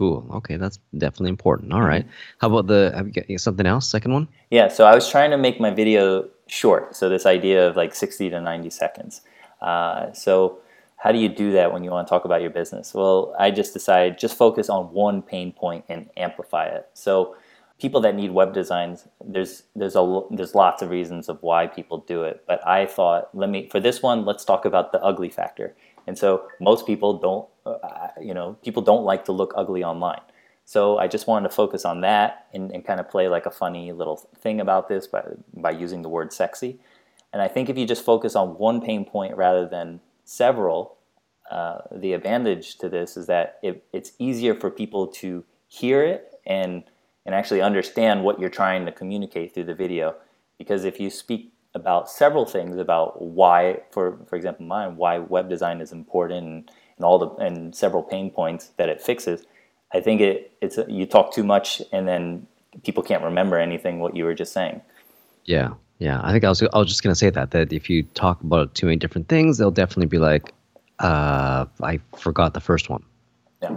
Cool. 0.00 0.24
Okay, 0.32 0.56
that's 0.56 0.78
definitely 0.96 1.28
important. 1.28 1.74
All 1.74 1.82
right. 1.82 2.06
How 2.38 2.46
about 2.46 2.68
the 2.68 2.90
have 2.96 3.06
you 3.06 3.12
got 3.12 3.38
something 3.38 3.66
else? 3.66 3.86
Second 3.86 4.14
one. 4.14 4.28
Yeah, 4.50 4.68
so 4.68 4.86
I 4.86 4.94
was 4.94 5.10
trying 5.10 5.30
to 5.30 5.36
make 5.36 5.60
my 5.60 5.68
video 5.68 6.26
short. 6.46 6.96
So 6.96 7.10
this 7.10 7.26
idea 7.26 7.68
of 7.68 7.76
like 7.76 7.94
60 7.94 8.30
to 8.30 8.40
90 8.40 8.70
seconds. 8.70 9.20
Uh, 9.60 10.10
so 10.14 10.60
how 10.96 11.12
do 11.12 11.18
you 11.18 11.28
do 11.28 11.52
that 11.52 11.70
when 11.70 11.84
you 11.84 11.90
want 11.90 12.08
to 12.08 12.10
talk 12.10 12.24
about 12.24 12.40
your 12.40 12.48
business? 12.48 12.94
Well, 12.94 13.36
I 13.38 13.50
just 13.50 13.74
decided 13.74 14.18
just 14.18 14.38
focus 14.38 14.70
on 14.70 14.90
one 14.94 15.20
pain 15.20 15.52
point 15.52 15.84
and 15.90 16.08
amplify 16.16 16.64
it. 16.64 16.88
So 16.94 17.36
people 17.78 18.00
that 18.00 18.14
need 18.14 18.30
web 18.30 18.54
designs, 18.54 19.06
there's 19.22 19.64
there's 19.76 19.96
a 19.96 20.22
there's 20.30 20.54
lots 20.54 20.80
of 20.80 20.88
reasons 20.88 21.28
of 21.28 21.42
why 21.42 21.66
people 21.66 21.98
do 22.08 22.22
it. 22.22 22.44
But 22.46 22.66
I 22.66 22.86
thought, 22.86 23.28
let 23.34 23.50
me 23.50 23.68
for 23.68 23.80
this 23.80 24.00
one, 24.02 24.24
let's 24.24 24.46
talk 24.46 24.64
about 24.64 24.92
the 24.92 25.02
ugly 25.02 25.28
factor. 25.28 25.74
And 26.06 26.18
so 26.18 26.48
most 26.60 26.86
people 26.86 27.18
don't, 27.18 27.48
uh, 27.66 28.08
you 28.20 28.34
know, 28.34 28.56
people 28.64 28.82
don't 28.82 29.04
like 29.04 29.24
to 29.26 29.32
look 29.32 29.52
ugly 29.56 29.84
online. 29.84 30.20
So 30.64 30.98
I 30.98 31.08
just 31.08 31.26
wanted 31.26 31.48
to 31.48 31.54
focus 31.54 31.84
on 31.84 32.00
that 32.02 32.46
and, 32.54 32.70
and 32.70 32.84
kind 32.84 33.00
of 33.00 33.10
play 33.10 33.28
like 33.28 33.46
a 33.46 33.50
funny 33.50 33.92
little 33.92 34.16
thing 34.38 34.60
about 34.60 34.88
this 34.88 35.06
by 35.06 35.24
by 35.54 35.72
using 35.72 36.02
the 36.02 36.08
word 36.08 36.32
sexy. 36.32 36.78
And 37.32 37.42
I 37.42 37.48
think 37.48 37.68
if 37.68 37.76
you 37.76 37.86
just 37.86 38.04
focus 38.04 38.36
on 38.36 38.58
one 38.58 38.80
pain 38.80 39.04
point 39.04 39.36
rather 39.36 39.66
than 39.66 40.00
several, 40.24 40.96
uh, 41.50 41.78
the 41.90 42.12
advantage 42.12 42.76
to 42.78 42.88
this 42.88 43.16
is 43.16 43.26
that 43.26 43.58
it, 43.62 43.84
it's 43.92 44.12
easier 44.18 44.54
for 44.54 44.70
people 44.70 45.08
to 45.08 45.44
hear 45.66 46.02
it 46.04 46.40
and 46.46 46.84
and 47.26 47.34
actually 47.34 47.60
understand 47.60 48.24
what 48.24 48.40
you're 48.40 48.48
trying 48.48 48.86
to 48.86 48.92
communicate 48.92 49.52
through 49.52 49.64
the 49.64 49.74
video. 49.74 50.14
Because 50.56 50.84
if 50.84 51.00
you 51.00 51.10
speak 51.10 51.52
about 51.74 52.10
several 52.10 52.46
things 52.46 52.76
about 52.76 53.22
why, 53.22 53.80
for 53.90 54.18
for 54.26 54.36
example, 54.36 54.66
mine, 54.66 54.96
why 54.96 55.18
web 55.18 55.48
design 55.48 55.80
is 55.80 55.92
important 55.92 56.44
and, 56.44 56.70
and 56.96 57.04
all 57.04 57.18
the 57.18 57.28
and 57.36 57.74
several 57.74 58.02
pain 58.02 58.30
points 58.30 58.72
that 58.76 58.88
it 58.88 59.00
fixes, 59.00 59.46
I 59.92 60.00
think 60.00 60.20
it 60.20 60.52
it's 60.60 60.78
you 60.88 61.06
talk 61.06 61.32
too 61.32 61.44
much 61.44 61.82
and 61.92 62.08
then 62.08 62.46
people 62.84 63.02
can't 63.02 63.22
remember 63.22 63.58
anything 63.58 64.00
what 64.00 64.16
you 64.16 64.24
were 64.24 64.34
just 64.34 64.52
saying. 64.52 64.80
Yeah, 65.44 65.74
yeah. 65.98 66.20
I 66.22 66.32
think 66.32 66.44
I 66.44 66.48
was 66.48 66.62
I 66.62 66.78
was 66.78 66.88
just 66.88 67.02
gonna 67.02 67.14
say 67.14 67.30
that 67.30 67.52
that 67.52 67.72
if 67.72 67.88
you 67.88 68.02
talk 68.14 68.40
about 68.42 68.74
too 68.74 68.86
many 68.86 68.96
different 68.96 69.28
things, 69.28 69.58
they'll 69.58 69.70
definitely 69.70 70.06
be 70.06 70.18
like, 70.18 70.52
uh, 70.98 71.66
I 71.82 72.00
forgot 72.16 72.54
the 72.54 72.60
first 72.60 72.90
one. 72.90 73.04
Yeah. 73.62 73.76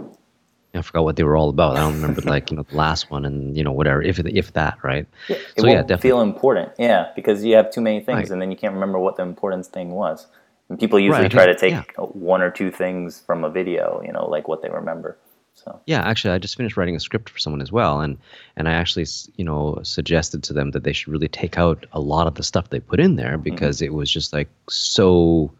I 0.74 0.82
forgot 0.82 1.04
what 1.04 1.16
they 1.16 1.22
were 1.22 1.36
all 1.36 1.48
about. 1.48 1.76
I 1.76 1.80
don't 1.80 1.94
remember 1.94 2.20
like 2.24 2.50
you 2.50 2.56
know 2.56 2.64
the 2.64 2.76
last 2.76 3.10
one 3.10 3.24
and 3.24 3.56
you 3.56 3.64
know 3.64 3.72
whatever 3.72 4.02
if 4.02 4.18
if 4.18 4.52
that 4.54 4.78
right. 4.82 5.06
Yeah, 5.28 5.36
it 5.36 5.60
so, 5.60 5.66
yeah, 5.66 5.82
definitely. 5.82 6.10
feel 6.10 6.20
important. 6.20 6.72
Yeah, 6.78 7.10
because 7.14 7.44
you 7.44 7.54
have 7.56 7.70
too 7.70 7.80
many 7.80 8.00
things 8.00 8.16
right. 8.16 8.30
and 8.30 8.42
then 8.42 8.50
you 8.50 8.56
can't 8.56 8.74
remember 8.74 8.98
what 8.98 9.16
the 9.16 9.22
important 9.22 9.66
thing 9.66 9.90
was. 9.90 10.26
And 10.68 10.78
people 10.78 10.98
usually 10.98 11.24
right, 11.24 11.30
try 11.30 11.46
to 11.46 11.54
take 11.54 11.72
yeah. 11.72 11.82
one 11.98 12.40
or 12.40 12.50
two 12.50 12.70
things 12.70 13.20
from 13.20 13.44
a 13.44 13.50
video, 13.50 14.02
you 14.04 14.12
know, 14.12 14.26
like 14.26 14.48
what 14.48 14.62
they 14.62 14.70
remember. 14.70 15.18
So 15.54 15.80
yeah, 15.86 16.02
actually, 16.02 16.34
I 16.34 16.38
just 16.38 16.56
finished 16.56 16.76
writing 16.76 16.96
a 16.96 17.00
script 17.00 17.30
for 17.30 17.38
someone 17.38 17.62
as 17.62 17.70
well, 17.70 18.00
and 18.00 18.18
and 18.56 18.68
I 18.68 18.72
actually 18.72 19.06
you 19.36 19.44
know 19.44 19.78
suggested 19.82 20.42
to 20.44 20.52
them 20.52 20.72
that 20.72 20.84
they 20.84 20.92
should 20.92 21.12
really 21.12 21.28
take 21.28 21.58
out 21.58 21.86
a 21.92 22.00
lot 22.00 22.26
of 22.26 22.34
the 22.34 22.42
stuff 22.42 22.70
they 22.70 22.80
put 22.80 23.00
in 23.00 23.16
there 23.16 23.34
mm-hmm. 23.34 23.42
because 23.42 23.76
mm-hmm. 23.76 23.86
it 23.86 23.94
was 23.94 24.10
just 24.10 24.32
like 24.32 24.48
so, 24.68 25.52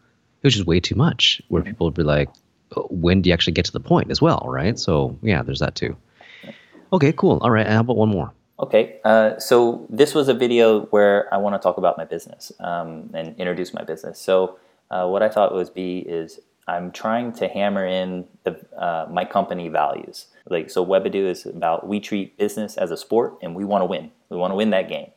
it 0.43 0.47
was 0.47 0.55
just 0.55 0.67
way 0.67 0.81
too 0.81 0.97
much. 0.97 1.41
Where 1.49 1.63
mm-hmm. 1.63 1.71
people 1.71 1.87
would 1.87 1.95
be 1.95 2.03
like, 2.03 2.29
when 2.91 3.23
do 3.23 3.31
you 3.31 3.35
actually 3.35 3.53
get 3.53 3.65
to 3.67 3.73
the 3.73 3.81
point 3.81 4.11
as 4.11 4.21
well, 4.21 4.45
right? 4.47 4.79
So 4.79 5.19
yeah, 5.23 5.43
there's 5.43 5.61
that 5.61 5.75
too. 5.75 5.97
Okay, 6.93 7.13
cool. 7.13 7.39
All 7.43 7.51
right, 7.51 7.67
how 7.67 7.81
about 7.81 7.97
one 7.97 8.11
more? 8.11 8.33
Okay, 8.61 9.01
uh, 9.05 9.37
so 9.39 9.85
this 9.91 10.15
was 10.15 10.29
a 10.29 10.35
video 10.35 10.83
where 10.87 11.33
I 11.35 11.39
want 11.39 11.55
to 11.55 11.59
talk 11.59 11.77
about 11.77 11.99
my 11.99 12.05
business 12.05 12.53
um, 12.61 13.11
and 13.13 13.37
introduce 13.37 13.75
my 13.75 13.83
business. 13.83 14.21
So 14.21 14.59
uh, 14.91 15.09
what 15.09 15.23
I 15.23 15.29
thought 15.29 15.53
would 15.53 15.75
be 15.75 15.99
is 15.99 16.39
I'm 16.69 16.93
trying 16.93 17.33
to 17.35 17.49
hammer 17.49 17.85
in 17.85 18.27
the, 18.45 18.61
uh, 18.79 19.07
my 19.11 19.25
company 19.25 19.69
values. 19.69 20.27
Like 20.49 20.71
so, 20.71 20.87
Webadoo 20.87 21.27
is 21.29 21.47
about 21.47 21.89
we 21.89 21.99
treat 21.99 22.39
business 22.39 22.77
as 22.77 22.91
a 22.91 22.97
sport 22.97 23.39
and 23.43 23.57
we 23.57 23.65
want 23.65 23.83
to 23.83 23.87
win. 23.87 24.13
We 24.29 24.37
want 24.37 24.53
to 24.53 24.57
win 24.57 24.71
that 24.71 24.89
game. 24.89 25.11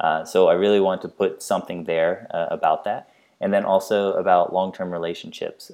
Uh, 0.00 0.24
so 0.24 0.48
I 0.48 0.54
really 0.54 0.80
want 0.80 1.02
to 1.02 1.08
put 1.08 1.42
something 1.42 1.84
there 1.84 2.26
uh, 2.34 2.46
about 2.50 2.82
that, 2.84 3.10
and 3.40 3.54
then 3.54 3.64
also 3.64 4.14
about 4.14 4.52
long-term 4.52 4.90
relationships. 4.90 5.70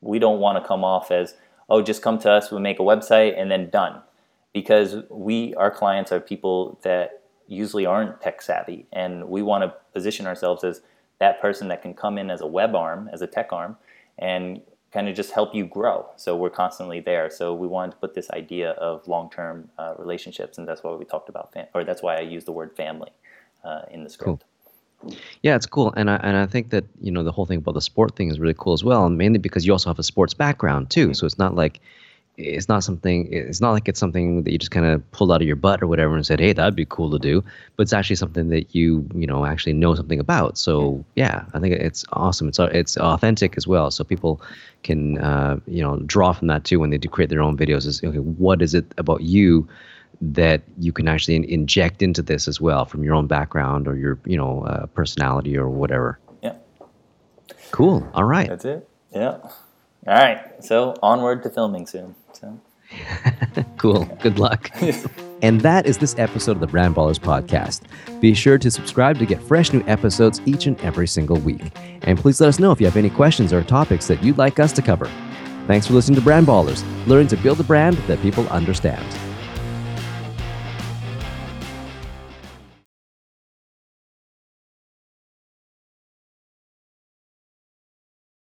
We 0.00 0.18
don't 0.18 0.40
want 0.40 0.62
to 0.62 0.66
come 0.66 0.84
off 0.84 1.10
as 1.10 1.34
oh 1.68 1.82
just 1.82 2.02
come 2.02 2.18
to 2.20 2.30
us 2.30 2.50
we 2.50 2.60
make 2.60 2.78
a 2.78 2.82
website 2.82 3.40
and 3.40 3.50
then 3.50 3.70
done. 3.70 4.02
Because 4.52 4.96
we 5.10 5.54
our 5.54 5.70
clients 5.70 6.10
are 6.12 6.20
people 6.20 6.80
that 6.82 7.22
usually 7.46 7.86
aren't 7.86 8.20
tech 8.20 8.42
savvy 8.42 8.86
and 8.92 9.28
we 9.28 9.42
want 9.42 9.64
to 9.64 9.74
position 9.92 10.26
ourselves 10.26 10.64
as 10.64 10.82
that 11.18 11.40
person 11.40 11.68
that 11.68 11.82
can 11.82 11.94
come 11.94 12.16
in 12.16 12.30
as 12.30 12.40
a 12.40 12.46
web 12.46 12.74
arm 12.74 13.08
as 13.12 13.22
a 13.22 13.26
tech 13.26 13.52
arm 13.52 13.76
and 14.18 14.60
kind 14.92 15.08
of 15.08 15.14
just 15.14 15.32
help 15.32 15.54
you 15.54 15.66
grow. 15.66 16.06
So 16.16 16.34
we're 16.36 16.50
constantly 16.50 17.00
there. 17.00 17.30
So 17.30 17.54
we 17.54 17.68
wanted 17.68 17.92
to 17.92 17.98
put 17.98 18.14
this 18.14 18.28
idea 18.30 18.70
of 18.72 19.06
long-term 19.06 19.70
uh, 19.78 19.94
relationships 19.98 20.58
and 20.58 20.66
that's 20.66 20.82
why 20.82 20.92
we 20.92 21.04
talked 21.04 21.28
about 21.28 21.52
fam- 21.52 21.68
or 21.74 21.84
that's 21.84 22.02
why 22.02 22.16
i 22.16 22.20
use 22.20 22.44
the 22.44 22.52
word 22.52 22.76
family 22.76 23.10
uh, 23.64 23.82
in 23.90 24.04
the 24.04 24.10
script. 24.10 24.40
Cool. 24.40 24.49
Yeah, 25.42 25.56
it's 25.56 25.66
cool, 25.66 25.92
and 25.96 26.10
I 26.10 26.16
and 26.16 26.36
I 26.36 26.46
think 26.46 26.70
that 26.70 26.84
you 27.00 27.10
know 27.10 27.22
the 27.22 27.32
whole 27.32 27.46
thing 27.46 27.58
about 27.58 27.74
the 27.74 27.80
sport 27.80 28.16
thing 28.16 28.30
is 28.30 28.38
really 28.38 28.54
cool 28.56 28.72
as 28.72 28.84
well, 28.84 29.06
and 29.06 29.16
mainly 29.16 29.38
because 29.38 29.66
you 29.66 29.72
also 29.72 29.90
have 29.90 29.98
a 29.98 30.02
sports 30.02 30.34
background 30.34 30.90
too. 30.90 31.14
So 31.14 31.26
it's 31.26 31.38
not 31.38 31.54
like 31.54 31.80
it's 32.36 32.68
not 32.68 32.84
something. 32.84 33.28
It's 33.32 33.60
not 33.60 33.72
like 33.72 33.88
it's 33.88 34.00
something 34.00 34.44
that 34.44 34.52
you 34.52 34.58
just 34.58 34.70
kind 34.70 34.86
of 34.86 35.08
pulled 35.12 35.32
out 35.32 35.40
of 35.42 35.46
your 35.46 35.56
butt 35.56 35.82
or 35.82 35.86
whatever 35.86 36.14
and 36.16 36.26
said, 36.26 36.40
"Hey, 36.40 36.52
that'd 36.52 36.76
be 36.76 36.86
cool 36.86 37.10
to 37.10 37.18
do." 37.18 37.42
But 37.76 37.82
it's 37.84 37.92
actually 37.92 38.16
something 38.16 38.48
that 38.50 38.74
you 38.74 39.06
you 39.14 39.26
know 39.26 39.46
actually 39.46 39.72
know 39.74 39.94
something 39.94 40.20
about. 40.20 40.58
So 40.58 41.04
yeah, 41.16 41.44
I 41.54 41.60
think 41.60 41.74
it's 41.74 42.04
awesome. 42.12 42.48
It's 42.48 42.58
it's 42.58 42.96
authentic 42.98 43.56
as 43.56 43.66
well, 43.66 43.90
so 43.90 44.04
people 44.04 44.42
can 44.82 45.18
uh, 45.18 45.58
you 45.66 45.82
know 45.82 45.98
draw 46.06 46.32
from 46.32 46.48
that 46.48 46.64
too 46.64 46.78
when 46.80 46.90
they 46.90 46.98
do 46.98 47.08
create 47.08 47.30
their 47.30 47.42
own 47.42 47.56
videos. 47.56 47.86
Is 47.86 48.02
okay, 48.04 48.18
what 48.18 48.62
is 48.62 48.74
it 48.74 48.86
about 48.98 49.22
you? 49.22 49.68
That 50.20 50.62
you 50.78 50.92
can 50.92 51.08
actually 51.08 51.36
in- 51.36 51.44
inject 51.44 52.02
into 52.02 52.22
this 52.22 52.46
as 52.46 52.60
well 52.60 52.84
from 52.84 53.02
your 53.02 53.14
own 53.14 53.26
background 53.26 53.88
or 53.88 53.96
your 53.96 54.18
you 54.24 54.36
know 54.36 54.64
uh, 54.64 54.86
personality 54.86 55.56
or 55.56 55.68
whatever. 55.68 56.18
Yeah. 56.42 56.54
Cool. 57.70 58.08
All 58.14 58.24
right. 58.24 58.48
That's 58.48 58.64
it. 58.64 58.88
Yeah. 59.12 59.38
All 60.06 60.14
right. 60.14 60.62
So 60.62 60.94
onward 61.02 61.42
to 61.44 61.50
filming 61.50 61.86
soon. 61.86 62.14
So. 62.32 62.60
cool. 63.76 64.04
Good 64.20 64.38
luck. 64.38 64.70
and 65.42 65.60
that 65.60 65.86
is 65.86 65.98
this 65.98 66.14
episode 66.18 66.52
of 66.52 66.60
the 66.60 66.66
Brand 66.66 66.94
Ballers 66.94 67.18
podcast. 67.18 67.82
Be 68.20 68.34
sure 68.34 68.58
to 68.58 68.70
subscribe 68.70 69.18
to 69.18 69.26
get 69.26 69.40
fresh 69.42 69.72
new 69.72 69.82
episodes 69.86 70.40
each 70.44 70.66
and 70.66 70.78
every 70.80 71.06
single 71.06 71.38
week. 71.38 71.62
And 72.02 72.18
please 72.18 72.40
let 72.40 72.48
us 72.48 72.58
know 72.58 72.72
if 72.72 72.80
you 72.80 72.86
have 72.86 72.96
any 72.96 73.10
questions 73.10 73.52
or 73.52 73.62
topics 73.62 74.06
that 74.08 74.22
you'd 74.22 74.38
like 74.38 74.58
us 74.58 74.72
to 74.72 74.82
cover. 74.82 75.08
Thanks 75.66 75.86
for 75.86 75.92
listening 75.92 76.16
to 76.16 76.22
Brand 76.22 76.46
Ballers, 76.46 76.84
learning 77.06 77.28
to 77.28 77.36
build 77.36 77.60
a 77.60 77.64
brand 77.64 77.96
that 78.08 78.20
people 78.22 78.48
understand. 78.48 79.06